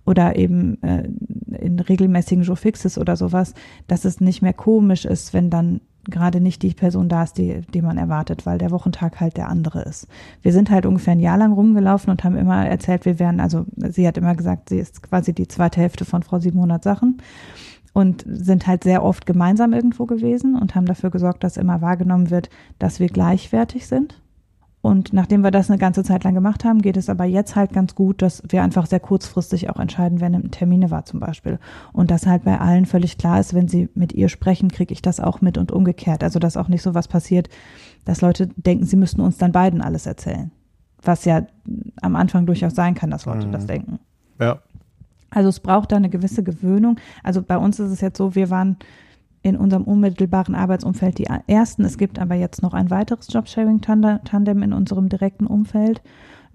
[0.07, 1.09] Oder eben äh,
[1.57, 3.55] in regelmäßigen Joe Fixes oder sowas,
[3.87, 7.63] dass es nicht mehr komisch ist, wenn dann gerade nicht die Person da ist, die,
[7.73, 10.07] die man erwartet, weil der Wochentag halt der andere ist.
[10.43, 13.67] Wir sind halt ungefähr ein Jahr lang rumgelaufen und haben immer erzählt, wir wären, also
[13.77, 17.19] sie hat immer gesagt, sie ist quasi die zweite Hälfte von Frau 700 Sachen
[17.93, 22.31] und sind halt sehr oft gemeinsam irgendwo gewesen und haben dafür gesorgt, dass immer wahrgenommen
[22.31, 24.21] wird, dass wir gleichwertig sind
[24.85, 27.73] und nachdem wir das eine ganze Zeit lang gemacht haben, geht es aber jetzt halt
[27.73, 31.59] ganz gut, dass wir einfach sehr kurzfristig auch entscheiden, wenn Termine war zum Beispiel.
[31.95, 35.01] Und dass halt bei allen völlig klar ist, wenn sie mit ihr sprechen, kriege ich
[35.01, 36.23] das auch mit und umgekehrt.
[36.23, 37.49] Also dass auch nicht so was passiert,
[38.05, 40.51] dass Leute denken, sie müssten uns dann beiden alles erzählen.
[41.01, 41.47] Was ja
[42.03, 43.53] am Anfang durchaus sein kann, dass Leute mhm.
[43.53, 44.01] das denken.
[44.39, 44.59] Ja.
[45.31, 47.01] Also es braucht da eine gewisse Gewöhnung.
[47.23, 48.77] Also bei uns ist es jetzt so, wir waren
[49.45, 51.85] in unserem unmittelbaren Arbeitsumfeld die ersten.
[51.85, 56.03] Es gibt aber jetzt noch ein weiteres Jobsharing-Tandem in unserem direkten Umfeld.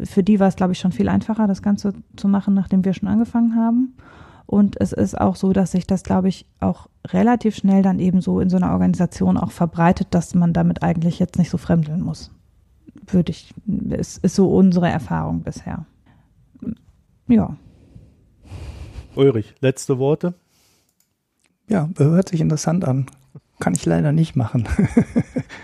[0.01, 2.93] Für die war es, glaube ich, schon viel einfacher, das Ganze zu machen, nachdem wir
[2.93, 3.95] schon angefangen haben.
[4.47, 8.21] Und es ist auch so, dass sich das, glaube ich, auch relativ schnell dann eben
[8.21, 12.01] so in so einer Organisation auch verbreitet, dass man damit eigentlich jetzt nicht so fremdeln
[12.01, 12.31] muss.
[13.05, 13.53] Würde ich,
[13.89, 15.85] ist, ist so unsere Erfahrung bisher.
[17.27, 17.55] Ja.
[19.13, 20.33] Ulrich, letzte Worte?
[21.70, 23.05] Ja, hört sich interessant an.
[23.59, 24.67] Kann ich leider nicht machen.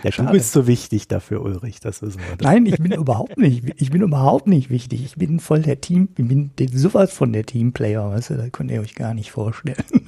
[0.02, 2.36] Ja, du bist so wichtig dafür, Ulrich, das wissen wir.
[2.40, 5.02] Nein, ich bin überhaupt nicht, ich bin überhaupt nicht wichtig.
[5.04, 8.70] Ich bin voll der Team, ich bin sowas von der Teamplayer, weißt du, das könnt
[8.70, 9.82] ihr euch gar nicht vorstellen.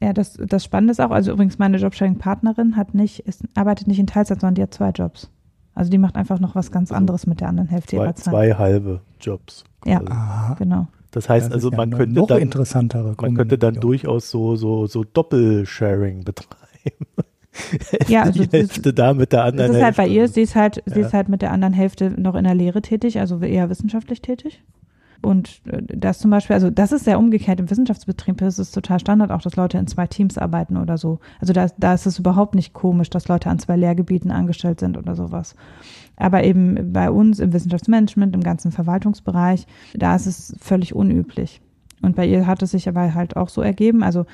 [0.00, 3.98] Ja, das, das Spannende ist auch, also übrigens meine Jobsharing-Partnerin hat nicht, ist, arbeitet nicht
[3.98, 5.28] in Teilzeit, sondern die hat zwei Jobs.
[5.74, 8.32] Also die macht einfach noch was ganz anderes mit der anderen Hälfte Zwei, ihrer Zeit.
[8.32, 9.64] zwei halbe Jobs.
[9.84, 9.98] Ja.
[9.98, 10.12] quasi.
[10.12, 10.54] Aha.
[10.54, 10.86] Genau.
[11.10, 14.30] Das heißt Das also, ja man eine könnte noch dann, interessantere man könnte dann durchaus
[14.30, 17.06] so, so, so Doppelsharing betreiben.
[18.08, 20.16] Ja, also die das- Hälfte da mit der Das anderen ist halt bei Hälfte.
[20.18, 21.06] ihr, sie ist halt, sie Ja.
[21.06, 24.62] ist halt mit der anderen Hälfte noch in der Lehre tätig, also eher wissenschaftlich tätig.
[25.20, 27.58] Und äh, das zum Beispiel, also das ist sehr umgekehrt.
[27.58, 31.18] Im Wissenschaftsbetrieb ist es total Standard auch, dass Leute in zwei Teams arbeiten oder so.
[31.40, 34.96] Also da, da ist es überhaupt nicht komisch, dass Leute an zwei Lehrgebieten angestellt sind
[34.96, 35.56] oder sowas.
[36.18, 41.62] Aber eben bei uns im Wissenschaftsmanagement, im ganzen Verwaltungsbereich, da ist es völlig unüblich.
[42.00, 44.26] Und bei ihr hat es sich aber halt auch so ergeben, also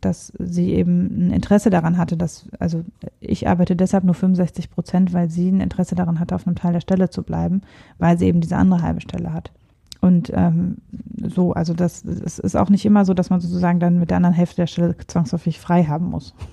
[0.00, 2.84] dass sie eben ein Interesse daran hatte, dass, also
[3.20, 6.72] ich arbeite deshalb nur 65 Prozent, weil sie ein Interesse daran hatte, auf einem Teil
[6.72, 7.62] der Stelle zu bleiben,
[7.98, 9.52] weil sie eben diese andere halbe Stelle hat.
[10.00, 10.78] Und ähm,
[11.22, 14.16] so, also das es ist auch nicht immer so, dass man sozusagen dann mit der
[14.16, 16.34] anderen Hälfte der Stelle zwangsläufig frei haben muss.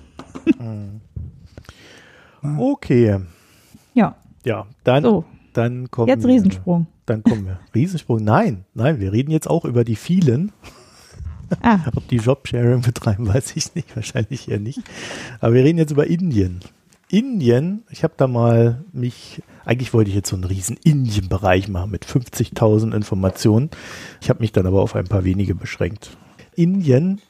[2.42, 2.58] Mhm.
[2.58, 3.04] Okay,
[3.92, 6.86] Ja, ja, dann, so, dann kommen jetzt wir- Riesensprung.
[7.06, 7.58] Dann kommen wir.
[7.74, 8.22] Riesensprung?
[8.22, 10.52] Nein, nein, wir reden jetzt auch über die vielen.
[11.62, 14.80] Ah, Ob die Jobsharing betreiben, weiß ich nicht, wahrscheinlich eher nicht.
[15.40, 16.60] Aber wir reden jetzt über Indien.
[17.08, 21.90] Indien, ich habe da mal mich, eigentlich wollte ich jetzt so einen riesen Indien-Bereich machen
[21.90, 23.70] mit 50.000 Informationen.
[24.20, 26.16] Ich habe mich dann aber auf ein paar wenige beschränkt.
[26.54, 27.20] Indien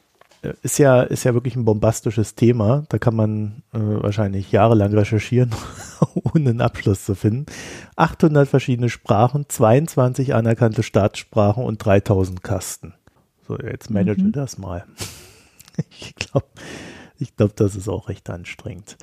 [0.63, 2.85] ist ja, ist ja wirklich ein bombastisches Thema.
[2.89, 5.51] Da kann man äh, wahrscheinlich jahrelang recherchieren,
[6.35, 7.47] ohne einen Abschluss zu finden.
[7.97, 12.95] 800 verschiedene Sprachen, 22 anerkannte Staatssprachen und 3000 Kasten.
[13.47, 14.33] So, jetzt manage Mhm.
[14.33, 14.85] das mal.
[15.89, 16.47] Ich glaube,
[17.19, 18.99] ich glaub, das ist auch recht anstrengend.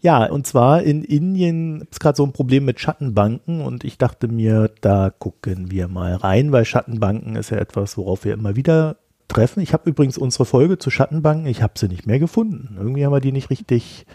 [0.00, 4.26] Ja, und zwar in Indien ist gerade so ein Problem mit Schattenbanken und ich dachte
[4.26, 8.96] mir, da gucken wir mal rein, weil Schattenbanken ist ja etwas, worauf wir immer wieder
[9.28, 9.60] treffen.
[9.60, 12.76] Ich habe übrigens unsere Folge zu Schattenbanken, ich habe sie nicht mehr gefunden.
[12.78, 14.06] Irgendwie haben wir die nicht richtig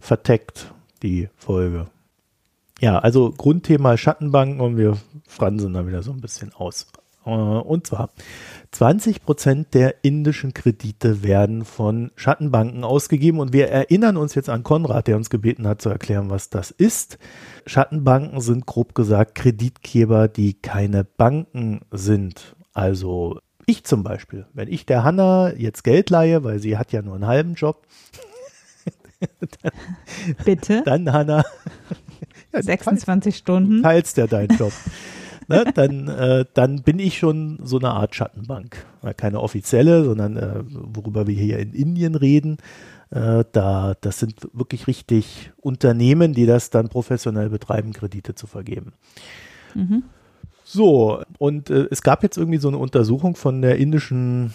[0.00, 1.86] verteckt, die Folge.
[2.80, 4.96] Ja, also Grundthema Schattenbanken und wir
[5.28, 6.88] fransen da wieder so ein bisschen aus.
[7.24, 8.10] Äh, Und zwar
[8.72, 14.62] 20 Prozent der indischen Kredite werden von Schattenbanken ausgegeben und wir erinnern uns jetzt an
[14.62, 17.18] Konrad, der uns gebeten hat zu erklären, was das ist.
[17.66, 22.56] Schattenbanken sind grob gesagt Kreditgeber, die keine Banken sind.
[22.74, 23.38] Also
[23.72, 27.14] ich zum Beispiel, wenn ich der Hanna jetzt Geld leihe, weil sie hat ja nur
[27.14, 27.86] einen halben Job,
[30.44, 30.82] bitte.
[30.84, 31.38] dann Hanna,
[32.52, 33.82] ja, du 26 Du Stunden.
[33.82, 34.72] teilst ja deinen Job.
[35.48, 38.84] ne, dann, äh, dann bin ich schon so eine Art Schattenbank.
[39.02, 42.58] Ja, keine offizielle, sondern äh, worüber wir hier in Indien reden.
[43.10, 48.92] Äh, da, das sind wirklich richtig Unternehmen, die das dann professionell betreiben, Kredite zu vergeben.
[49.74, 50.04] Mhm.
[50.72, 54.54] So, und äh, es gab jetzt irgendwie so eine Untersuchung von der indischen,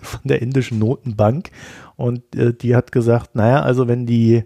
[0.00, 1.50] von der indischen Notenbank
[1.96, 4.44] und äh, die hat gesagt, naja, also wenn die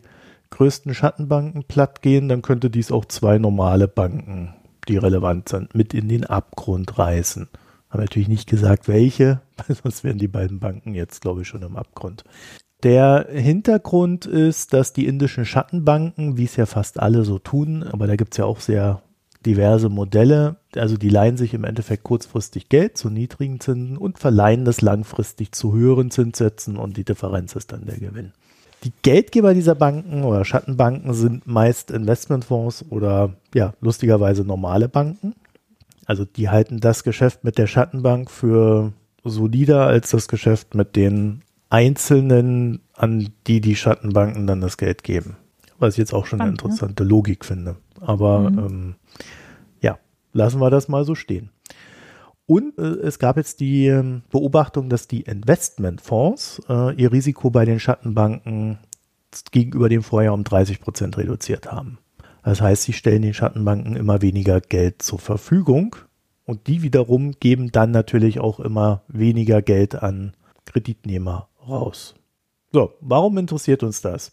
[0.50, 4.52] größten Schattenbanken platt gehen, dann könnte dies auch zwei normale Banken,
[4.88, 7.46] die relevant sind, mit in den Abgrund reißen.
[7.88, 11.62] Haben natürlich nicht gesagt, welche, weil sonst wären die beiden Banken jetzt, glaube ich, schon
[11.62, 12.24] im Abgrund.
[12.82, 18.08] Der Hintergrund ist, dass die indischen Schattenbanken, wie es ja fast alle so tun, aber
[18.08, 19.02] da gibt es ja auch sehr
[19.46, 24.64] diverse Modelle, also die leihen sich im Endeffekt kurzfristig Geld zu niedrigen Zinsen und verleihen
[24.64, 28.32] das langfristig zu höheren Zinssätzen und die Differenz ist dann der Gewinn.
[28.84, 35.34] Die Geldgeber dieser Banken oder Schattenbanken sind meist Investmentfonds oder ja, lustigerweise normale Banken.
[36.04, 38.92] Also die halten das Geschäft mit der Schattenbank für
[39.24, 45.36] solider als das Geschäft mit den Einzelnen, an die die Schattenbanken dann das Geld geben.
[45.78, 46.54] Was ich jetzt auch schon eine ne?
[46.54, 47.76] interessante Logik finde.
[48.00, 48.58] Aber Mhm.
[48.58, 48.94] ähm,
[50.36, 51.50] lassen wir das mal so stehen.
[52.46, 57.64] Und äh, es gab jetzt die ähm, Beobachtung, dass die Investmentfonds äh, ihr Risiko bei
[57.64, 58.78] den Schattenbanken
[59.50, 61.98] gegenüber dem Vorjahr um 30 Prozent reduziert haben.
[62.44, 65.96] Das heißt, sie stellen den Schattenbanken immer weniger Geld zur Verfügung
[66.44, 70.34] und die wiederum geben dann natürlich auch immer weniger Geld an
[70.64, 72.14] Kreditnehmer raus.
[72.72, 74.32] So, warum interessiert uns das?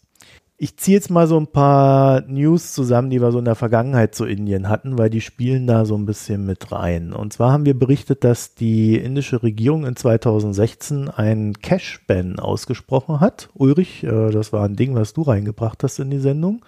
[0.56, 4.14] Ich ziehe jetzt mal so ein paar News zusammen, die wir so in der Vergangenheit
[4.14, 7.12] zu Indien hatten, weil die spielen da so ein bisschen mit rein.
[7.12, 13.48] Und zwar haben wir berichtet, dass die indische Regierung in 2016 einen Cash-Ban ausgesprochen hat.
[13.54, 16.64] Ulrich, äh, das war ein Ding, was du reingebracht hast in die Sendung.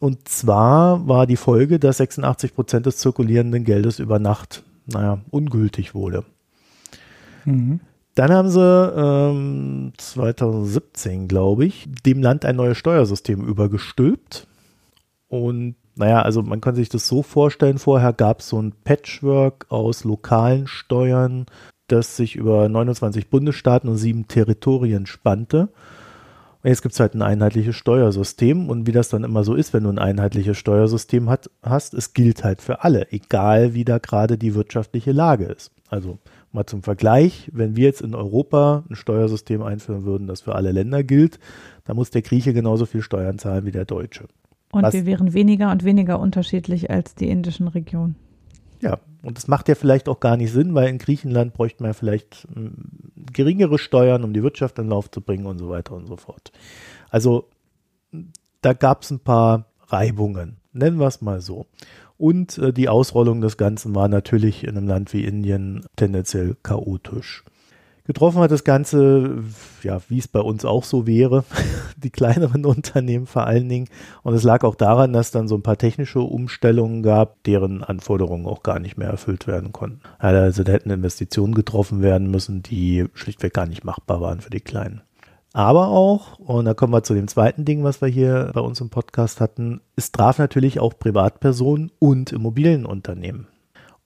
[0.00, 5.94] Und zwar war die Folge, dass 86 Prozent des zirkulierenden Geldes über Nacht, naja, ungültig
[5.94, 6.24] wurde.
[7.44, 7.78] Mhm.
[8.14, 14.46] Dann haben sie ähm, 2017, glaube ich, dem Land ein neues Steuersystem übergestülpt.
[15.28, 19.66] Und naja, also man kann sich das so vorstellen, vorher gab es so ein Patchwork
[19.68, 21.46] aus lokalen Steuern,
[21.88, 25.68] das sich über 29 Bundesstaaten und sieben Territorien spannte.
[26.62, 29.72] Und jetzt gibt es halt ein einheitliches Steuersystem und wie das dann immer so ist,
[29.74, 33.98] wenn du ein einheitliches Steuersystem hat, hast, es gilt halt für alle, egal wie da
[33.98, 35.72] gerade die wirtschaftliche Lage ist.
[35.90, 36.18] Also
[36.54, 40.72] mal zum Vergleich, wenn wir jetzt in Europa ein Steuersystem einführen würden, das für alle
[40.72, 41.38] Länder gilt,
[41.84, 44.26] dann muss der Grieche genauso viel Steuern zahlen wie der Deutsche.
[44.72, 48.16] Und Was- wir wären weniger und weniger unterschiedlich als die indischen Regionen.
[48.80, 51.90] Ja, und das macht ja vielleicht auch gar nicht Sinn, weil in Griechenland bräuchte man
[51.90, 52.68] ja vielleicht mm,
[53.32, 56.52] geringere Steuern, um die Wirtschaft in Lauf zu bringen und so weiter und so fort.
[57.08, 57.48] Also
[58.60, 61.66] da gab es ein paar Reibungen, nennen wir es mal so.
[62.16, 67.44] Und äh, die Ausrollung des Ganzen war natürlich in einem Land wie Indien tendenziell chaotisch.
[68.06, 69.44] Getroffen hat das Ganze,
[69.82, 71.44] ja, wie es bei uns auch so wäre,
[71.96, 73.88] die kleineren Unternehmen vor allen Dingen.
[74.22, 78.46] Und es lag auch daran, dass dann so ein paar technische Umstellungen gab, deren Anforderungen
[78.46, 80.00] auch gar nicht mehr erfüllt werden konnten.
[80.18, 84.60] Also da hätten Investitionen getroffen werden müssen, die schlichtweg gar nicht machbar waren für die
[84.60, 85.00] Kleinen.
[85.56, 88.80] Aber auch, und da kommen wir zu dem zweiten Ding, was wir hier bei uns
[88.80, 93.46] im Podcast hatten, es traf natürlich auch Privatpersonen und Immobilienunternehmen.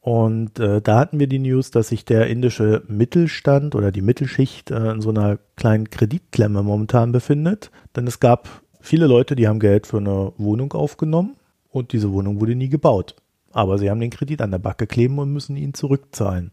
[0.02, 4.70] Und äh, da hatten wir die News, dass sich der indische Mittelstand oder die Mittelschicht
[4.70, 7.70] äh, in so einer kleinen Kreditklemme momentan befindet.
[7.96, 11.36] Denn es gab viele Leute, die haben Geld für eine Wohnung aufgenommen
[11.70, 13.16] und diese Wohnung wurde nie gebaut.
[13.52, 16.52] Aber sie haben den Kredit an der Backe kleben und müssen ihn zurückzahlen.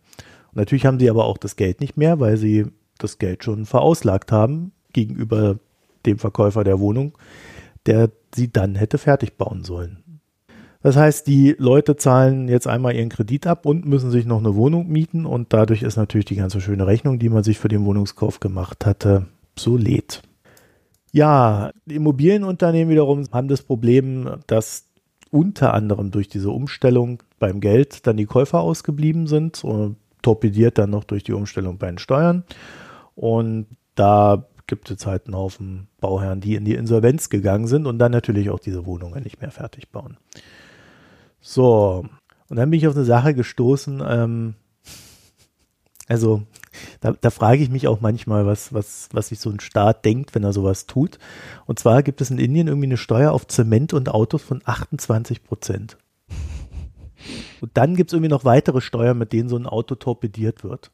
[0.52, 2.68] Und natürlich haben sie aber auch das Geld nicht mehr, weil sie
[2.98, 5.60] das Geld schon verauslagt haben gegenüber
[6.06, 7.18] dem Verkäufer der Wohnung,
[7.86, 9.98] der sie dann hätte fertig bauen sollen.
[10.82, 14.56] Das heißt, die Leute zahlen jetzt einmal ihren Kredit ab und müssen sich noch eine
[14.56, 17.86] Wohnung mieten und dadurch ist natürlich die ganze schöne Rechnung, die man sich für den
[17.86, 20.22] Wohnungskauf gemacht hatte, obsolet.
[21.12, 24.86] Ja, die Immobilienunternehmen wiederum haben das Problem, dass
[25.32, 30.90] unter anderem durch diese Umstellung beim Geld dann die Käufer ausgeblieben sind, und torpediert dann
[30.90, 32.44] noch durch die Umstellung bei den Steuern.
[33.16, 38.00] Und da gibt es halt einen Haufen Bauherren, die in die Insolvenz gegangen sind und
[38.00, 40.18] dann natürlich auch diese Wohnungen nicht mehr fertig bauen.
[41.40, 42.06] So,
[42.50, 44.56] und dann bin ich auf eine Sache gestoßen, ähm,
[46.08, 46.44] also
[47.00, 50.36] da, da frage ich mich auch manchmal, was, was, was sich so ein Staat denkt,
[50.36, 51.18] wenn er sowas tut.
[51.66, 55.44] Und zwar gibt es in Indien irgendwie eine Steuer auf Zement und Autos von 28
[55.44, 55.98] Prozent.
[57.62, 60.92] Und dann gibt es irgendwie noch weitere Steuern, mit denen so ein Auto torpediert wird.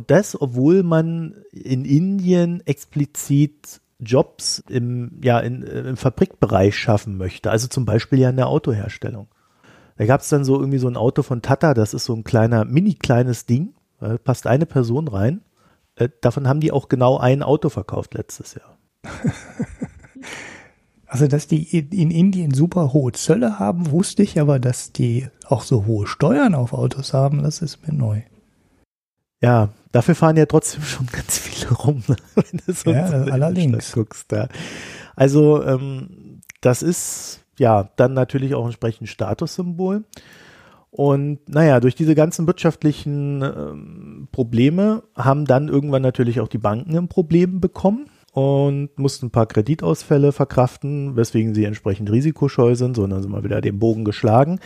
[0.00, 7.50] Und das, obwohl man in Indien explizit Jobs im, ja, in, im Fabrikbereich schaffen möchte.
[7.50, 9.28] Also zum Beispiel ja in der Autoherstellung.
[9.98, 12.24] Da gab es dann so irgendwie so ein Auto von Tata, das ist so ein
[12.24, 15.42] kleiner, mini kleines Ding, äh, passt eine Person rein.
[15.96, 18.78] Äh, davon haben die auch genau ein Auto verkauft letztes Jahr.
[21.12, 25.62] Also, dass die in Indien super hohe Zölle haben, wusste ich, aber dass die auch
[25.62, 28.22] so hohe Steuern auf Autos haben, das ist mir neu.
[29.40, 32.16] Ja, dafür fahren ja trotzdem schon ganz viele rum, ne?
[32.34, 33.92] wenn du so Ja, allerdings.
[33.92, 34.30] Guckst.
[34.32, 34.48] Ja.
[35.16, 40.04] Also ähm, das ist ja dann natürlich auch entsprechend Statussymbol.
[40.90, 46.96] Und naja, durch diese ganzen wirtschaftlichen ähm, Probleme haben dann irgendwann natürlich auch die Banken
[46.96, 53.22] ein Problem bekommen und mussten ein paar Kreditausfälle verkraften, weswegen sie entsprechend risikoscheu sind, sondern
[53.22, 54.60] sind mal wieder den Bogen geschlagen.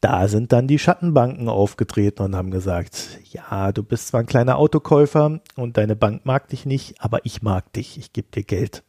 [0.00, 4.58] Da sind dann die Schattenbanken aufgetreten und haben gesagt, ja, du bist zwar ein kleiner
[4.58, 8.84] Autokäufer und deine Bank mag dich nicht, aber ich mag dich, ich gebe dir Geld.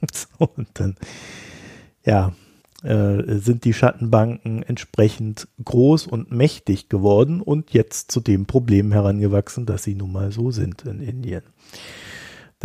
[0.12, 0.96] so, und dann,
[2.04, 2.32] ja,
[2.82, 9.66] äh, sind die Schattenbanken entsprechend groß und mächtig geworden und jetzt zu dem Problem herangewachsen,
[9.66, 11.42] dass sie nun mal so sind in Indien.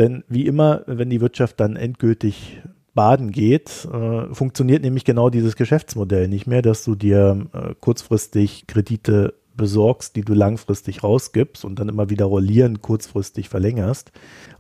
[0.01, 2.59] Denn wie immer, wenn die Wirtschaft dann endgültig
[2.95, 8.65] baden geht, äh, funktioniert nämlich genau dieses Geschäftsmodell nicht mehr, dass du dir äh, kurzfristig
[8.65, 14.11] Kredite besorgst, die du langfristig rausgibst und dann immer wieder rollieren kurzfristig verlängerst.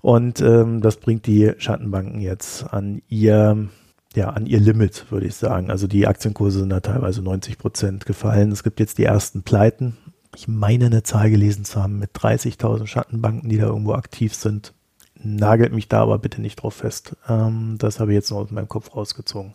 [0.01, 3.67] Und ähm, das bringt die Schattenbanken jetzt an ihr,
[4.15, 5.71] ja, an ihr Limit, würde ich sagen.
[5.71, 8.51] Also die Aktienkurse sind da teilweise 90 Prozent gefallen.
[8.51, 9.97] Es gibt jetzt die ersten Pleiten.
[10.35, 14.75] Ich meine, eine Zahl gelesen zu haben mit 30.000 Schattenbanken, die da irgendwo aktiv sind.
[15.23, 17.15] Nagelt mich da aber bitte nicht drauf fest.
[17.27, 19.53] Ähm, das habe ich jetzt noch aus meinem Kopf rausgezogen.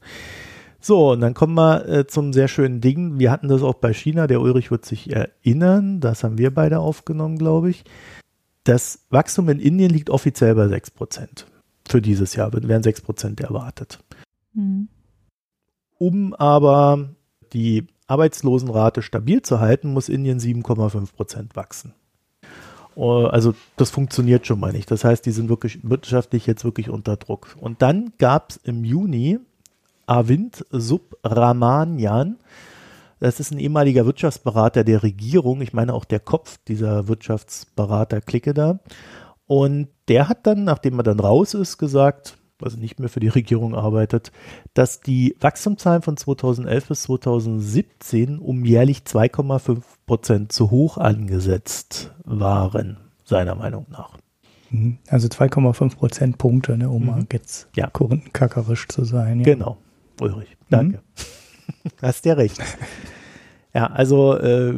[0.81, 3.19] So, und dann kommen wir äh, zum sehr schönen Ding.
[3.19, 4.27] Wir hatten das auch bei China.
[4.27, 6.01] Der Ulrich wird sich erinnern.
[6.01, 7.85] Das haben wir beide aufgenommen, glaube ich.
[8.63, 11.45] Das Wachstum in Indien liegt offiziell bei 6%.
[11.89, 14.01] Für dieses Jahr werden 6% erwartet.
[14.55, 14.89] Mhm.
[15.99, 17.11] Um aber
[17.53, 21.95] die Arbeitslosenrate stabil zu halten, muss Indien 7,5% wachsen.
[22.97, 24.91] Uh, Also das funktioniert schon mal nicht.
[24.91, 27.57] Das heißt, die sind wirklich wirtschaftlich jetzt wirklich unter Druck.
[27.61, 29.39] Und dann gab es im Juni
[30.07, 32.39] Arvind Subramanian,
[33.19, 35.61] Das ist ein ehemaliger Wirtschaftsberater der Regierung.
[35.63, 38.79] Ich meine auch der Kopf dieser Wirtschaftsberater-Clique da.
[39.47, 43.29] Und der hat dann, nachdem er dann raus ist, gesagt, also nicht mehr für die
[43.29, 44.33] Regierung arbeitet,
[44.75, 52.99] dass die Wachstumszahlen von 2011 bis 2017 um jährlich 2,5 Prozent zu hoch angesetzt waren,
[53.25, 54.17] seiner Meinung nach.
[54.71, 54.99] Mhm.
[55.09, 57.07] Also 2,5 Prozentpunkte, ne, um mhm.
[57.07, 57.89] mal jetzt ja.
[57.89, 59.41] korinthenkackerisch zu sein.
[59.41, 59.45] Ja.
[59.45, 59.79] Genau,
[60.21, 60.99] Ulrich, danke.
[60.99, 61.91] Mhm.
[62.03, 62.61] Hast ja recht.
[63.77, 64.73] Ja, also äh,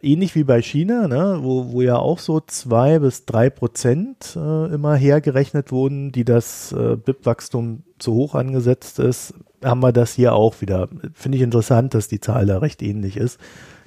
[0.00, 4.72] ähnlich wie bei China, ne, wo, wo ja auch so zwei bis drei Prozent äh,
[4.72, 10.32] immer hergerechnet wurden, die das äh, BIP-Wachstum zu hoch angesetzt ist, haben wir das hier
[10.32, 10.88] auch wieder.
[11.12, 13.38] Finde ich interessant, dass die Zahl da recht ähnlich ist,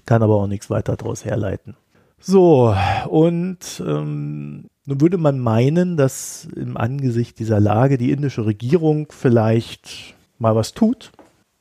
[0.06, 1.76] kann aber auch nichts weiter daraus herleiten.
[2.20, 2.76] So,
[3.10, 10.14] und ähm, nun würde man meinen, dass im Angesicht dieser Lage die indische Regierung vielleicht
[10.38, 11.12] mal was tut,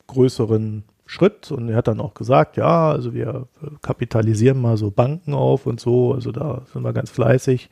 [0.09, 3.47] größeren Schritt und er hat dann auch gesagt, ja, also wir
[3.83, 7.69] kapitalisieren mal so Banken auf und so, also da sind wir ganz fleißig.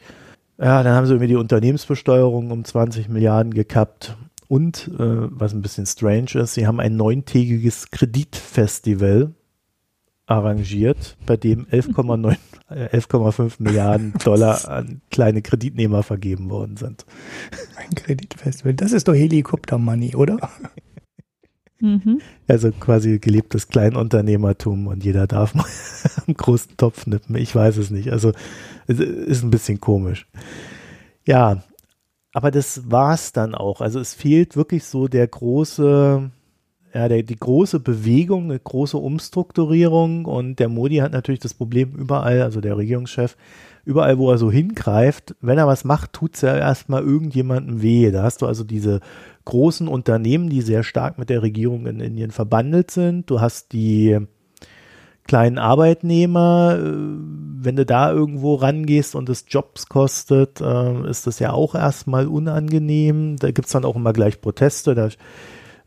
[0.58, 4.14] Ja, dann haben sie irgendwie die Unternehmensbesteuerung um 20 Milliarden gekappt
[4.46, 9.32] und äh, was ein bisschen strange ist, sie haben ein neuntägiges Kreditfestival
[10.26, 12.36] arrangiert, bei dem 11,9
[12.70, 17.06] 11,5 äh, Milliarden Dollar an kleine Kreditnehmer vergeben worden sind.
[17.76, 20.36] Ein Kreditfestival, das ist doch Helikopter-Money, oder?
[21.80, 22.20] Mhm.
[22.46, 25.66] Also quasi gelebtes Kleinunternehmertum und jeder darf mal
[26.26, 27.36] einen großen Topf nippen.
[27.36, 28.12] Ich weiß es nicht.
[28.12, 28.32] Also
[28.86, 30.26] es ist ein bisschen komisch.
[31.26, 31.62] Ja,
[32.32, 33.80] aber das war's dann auch.
[33.80, 36.30] Also es fehlt wirklich so der große,
[36.94, 41.92] ja, der, die große Bewegung, eine große Umstrukturierung und der Modi hat natürlich das Problem
[41.92, 43.36] überall, also der Regierungschef,
[43.90, 48.10] überall, wo er so hingreift, wenn er was macht, tut's ja erstmal irgendjemandem weh.
[48.12, 49.00] Da hast du also diese
[49.44, 53.28] großen Unternehmen, die sehr stark mit der Regierung in Indien verbandelt sind.
[53.28, 54.18] Du hast die
[55.24, 56.92] kleinen Arbeitnehmer, äh,
[57.62, 62.26] wenn du da irgendwo rangehst und es Jobs kostet, äh, ist das ja auch erstmal
[62.28, 63.36] unangenehm.
[63.36, 64.94] Da gibt es dann auch immer gleich Proteste.
[64.94, 65.06] Da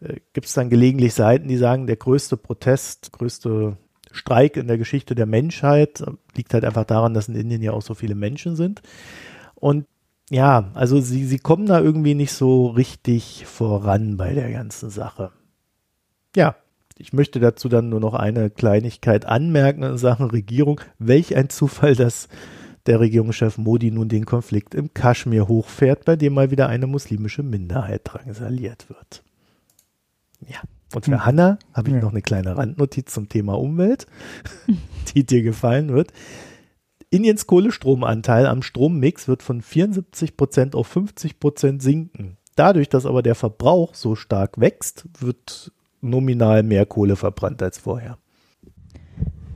[0.02, 3.78] äh, gibt es dann gelegentlich Seiten, die sagen, der größte Protest, größte
[4.14, 6.04] Streik in der Geschichte der Menschheit
[6.36, 8.82] liegt halt einfach daran, dass in Indien ja auch so viele Menschen sind.
[9.56, 9.86] Und
[10.30, 15.32] ja, also sie, sie kommen da irgendwie nicht so richtig voran bei der ganzen Sache.
[16.36, 16.56] Ja,
[16.98, 20.80] ich möchte dazu dann nur noch eine Kleinigkeit anmerken in Sachen Regierung.
[21.00, 22.30] Welch ein Zufall, dass
[22.86, 27.42] der Regierungschef Modi nun den Konflikt im Kaschmir hochfährt, bei dem mal wieder eine muslimische
[27.42, 29.24] Minderheit drangsaliert wird.
[30.48, 30.60] Ja.
[30.96, 31.26] Und für hm.
[31.26, 32.02] Hanna habe ich ja.
[32.02, 34.08] noch eine kleine Randnotiz zum Thema Umwelt,
[35.14, 36.14] die dir gefallen wird.
[37.10, 42.38] Indiens Kohlestromanteil am Strommix wird von 74 Prozent auf 50 Prozent sinken.
[42.56, 45.72] Dadurch, dass aber der Verbrauch so stark wächst, wird
[46.02, 48.18] nominal mehr Kohle verbrannt als vorher.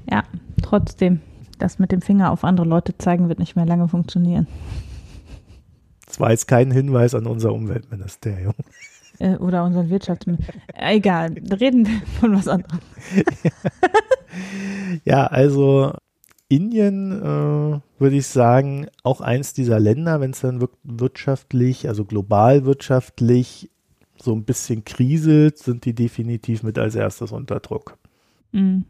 [0.10, 0.24] Ja,
[0.62, 1.22] trotzdem,
[1.60, 4.48] das mit dem Finger auf andere Leute zeigen wird nicht mehr lange funktionieren.
[6.06, 8.54] Das war jetzt kein Hinweis an unser Umweltministerium.
[9.20, 10.62] Äh, oder unseren Wirtschaftsministerium.
[10.74, 12.80] Egal, reden wir von was anderem.
[15.06, 15.94] ja, also
[16.50, 22.66] Indien, äh, würde ich sagen, auch eins dieser Länder, wenn es dann wirtschaftlich, also global
[22.66, 23.70] wirtschaftlich
[24.22, 27.98] so ein bisschen kriselt, sind die definitiv mit als erstes unter Druck.
[28.52, 28.86] Mhm.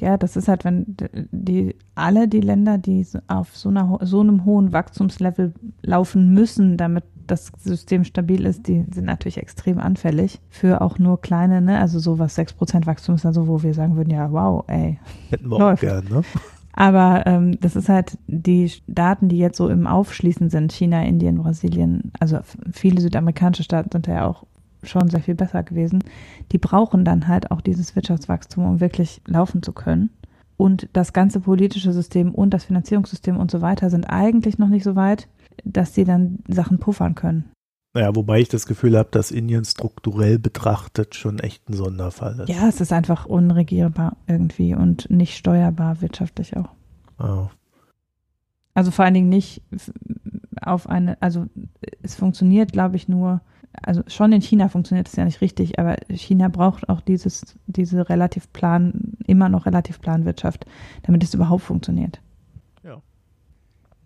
[0.00, 0.96] Ja, das ist halt, wenn
[1.30, 7.04] die alle die Länder, die auf so, einer, so einem hohen Wachstumslevel laufen müssen, damit
[7.26, 11.98] das System stabil ist, die sind natürlich extrem anfällig für auch nur kleine, ne, also
[11.98, 14.98] sowas 6% Wachstum ist also, wo wir sagen würden, ja, wow, ey.
[15.30, 15.84] Hätten wir läuft.
[15.84, 16.22] auch gern, ne?
[16.76, 21.38] Aber ähm, das ist halt die Staaten, die jetzt so im Aufschließen sind, China, Indien,
[21.38, 22.40] Brasilien, also
[22.72, 24.44] viele südamerikanische Staaten sind ja auch
[24.82, 26.02] schon sehr viel besser gewesen.
[26.52, 30.10] Die brauchen dann halt auch dieses Wirtschaftswachstum, um wirklich laufen zu können.
[30.56, 34.84] Und das ganze politische System und das Finanzierungssystem und so weiter sind eigentlich noch nicht
[34.84, 35.28] so weit,
[35.64, 37.50] dass sie dann Sachen puffern können.
[37.94, 42.48] Naja, wobei ich das Gefühl habe, dass Indien strukturell betrachtet schon echt ein Sonderfall ist.
[42.48, 46.70] Ja, es ist einfach unregierbar irgendwie und nicht steuerbar wirtschaftlich auch.
[47.20, 47.46] Oh.
[48.74, 49.62] Also vor allen Dingen nicht
[50.60, 51.46] auf eine, also
[52.02, 53.40] es funktioniert, glaube ich, nur,
[53.80, 58.08] also schon in China funktioniert es ja nicht richtig, aber China braucht auch dieses, diese
[58.08, 60.66] relativ plan, immer noch relativ plan Wirtschaft,
[61.04, 62.20] damit es überhaupt funktioniert.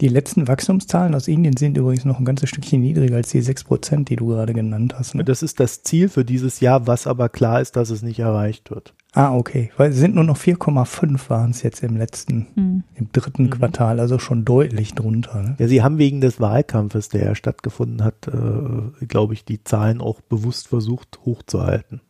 [0.01, 4.05] Die letzten Wachstumszahlen aus Indien sind übrigens noch ein ganzes Stückchen niedriger als die 6%,
[4.05, 5.17] die du gerade genannt hast.
[5.17, 5.25] Ne?
[5.25, 8.71] Das ist das Ziel für dieses Jahr, was aber klar ist, dass es nicht erreicht
[8.71, 8.95] wird.
[9.13, 9.73] Ah, okay.
[9.77, 12.85] Weil es sind nur noch 4,5 waren es jetzt im letzten, hm.
[12.95, 13.51] im dritten mhm.
[13.51, 15.43] Quartal, also schon deutlich drunter.
[15.43, 15.57] Ne?
[15.59, 20.01] Ja, sie haben wegen des Wahlkampfes, der ja stattgefunden hat, äh, glaube ich, die Zahlen
[20.01, 22.03] auch bewusst versucht hochzuhalten.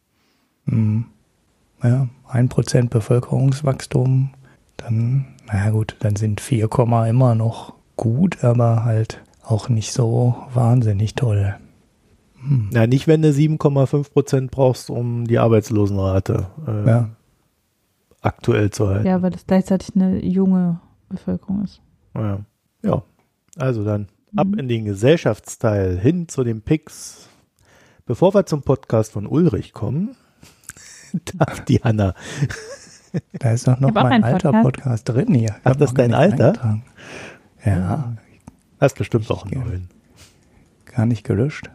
[0.67, 1.07] Mhm.
[1.83, 4.31] ja, 1% Bevölkerungswachstum,
[4.77, 6.69] dann, naja gut, dann sind 4,
[7.09, 11.57] immer noch gut, aber halt auch nicht so wahnsinnig toll.
[12.41, 12.71] Hm.
[12.73, 17.11] Ja, nicht, wenn du 7,5 Prozent brauchst, um die Arbeitslosenrate äh, ja.
[18.23, 19.07] aktuell zu halten.
[19.07, 21.83] Ja, weil das gleichzeitig eine junge Bevölkerung ist.
[22.15, 22.41] Ja,
[22.83, 23.03] ja.
[23.57, 24.39] also dann mhm.
[24.39, 27.29] ab in den Gesellschaftsteil hin zu den Picks.
[28.07, 30.17] Bevor wir zum Podcast von Ulrich kommen,
[31.37, 32.15] darf die Hanna.
[33.39, 35.05] Da ist doch noch mein alter Podcast.
[35.05, 35.09] Podcast.
[35.09, 35.57] drin hier.
[35.65, 36.81] Ach, das ist dein Alter?
[37.77, 38.13] Ja.
[38.81, 39.89] Hast bestimmt auch einen neuen.
[40.87, 41.71] Gar nicht gelöscht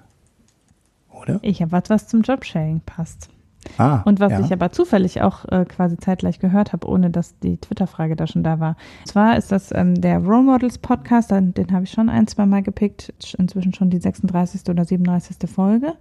[1.24, 1.40] oder?
[1.42, 3.30] Ich habe was, was zum Jobsharing passt.
[3.78, 4.42] Ah, und was ja.
[4.42, 8.44] ich aber zufällig auch äh, quasi zeitgleich gehört habe, ohne dass die Twitter-Frage da schon
[8.44, 8.76] da war.
[9.00, 12.28] Und zwar ist das ähm, der Role Models Podcast, den, den habe ich schon ein,
[12.28, 14.70] zwei Mal gepickt, inzwischen schon die 36.
[14.70, 15.50] oder 37.
[15.50, 15.94] Folge.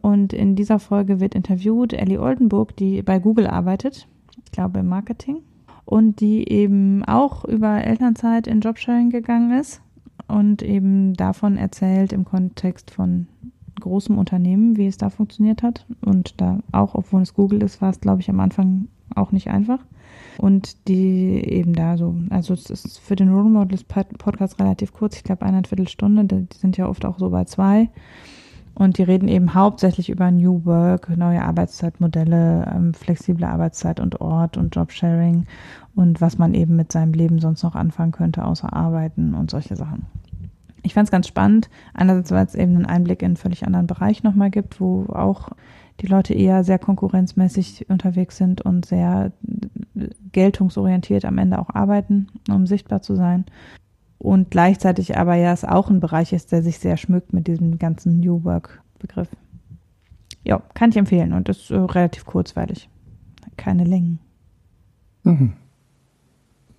[0.00, 4.08] Und in dieser Folge wird interviewt Ellie Oldenburg, die bei Google arbeitet,
[4.42, 5.42] ich glaube im Marketing,
[5.84, 9.82] und die eben auch über Elternzeit in Jobsharing gegangen ist
[10.28, 13.26] und eben davon erzählt im Kontext von
[13.80, 15.86] großem Unternehmen, wie es da funktioniert hat.
[16.00, 19.48] Und da auch, obwohl es Google ist, war es, glaube ich, am Anfang auch nicht
[19.48, 19.80] einfach.
[20.38, 25.16] Und die eben da so, also es ist für den Role Models Podcast relativ kurz,
[25.16, 27.90] ich glaube eineinviertel Stunde, die sind ja oft auch so bei zwei.
[28.74, 34.56] Und die reden eben hauptsächlich über New Work, neue Arbeitszeitmodelle, ähm, flexible Arbeitszeit und Ort
[34.56, 35.46] und Jobsharing
[35.94, 39.76] und was man eben mit seinem Leben sonst noch anfangen könnte, außer arbeiten und solche
[39.76, 40.06] Sachen
[40.84, 41.68] ich fand es ganz spannend.
[41.94, 45.48] Einerseits, weil es eben einen Einblick in einen völlig anderen Bereich nochmal gibt, wo auch
[46.00, 49.32] die Leute eher sehr konkurrenzmäßig unterwegs sind und sehr
[50.32, 53.44] geltungsorientiert am Ende auch arbeiten, um sichtbar zu sein.
[54.24, 57.78] Und gleichzeitig aber ja es auch ein Bereich ist, der sich sehr schmückt mit diesem
[57.78, 59.28] ganzen New Work-Begriff.
[60.44, 62.88] Ja, kann ich empfehlen und ist äh, relativ kurzweilig.
[63.58, 64.18] Keine Längen.
[65.24, 65.52] Mhm.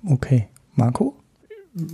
[0.08, 0.48] Okay.
[0.74, 1.18] Marco?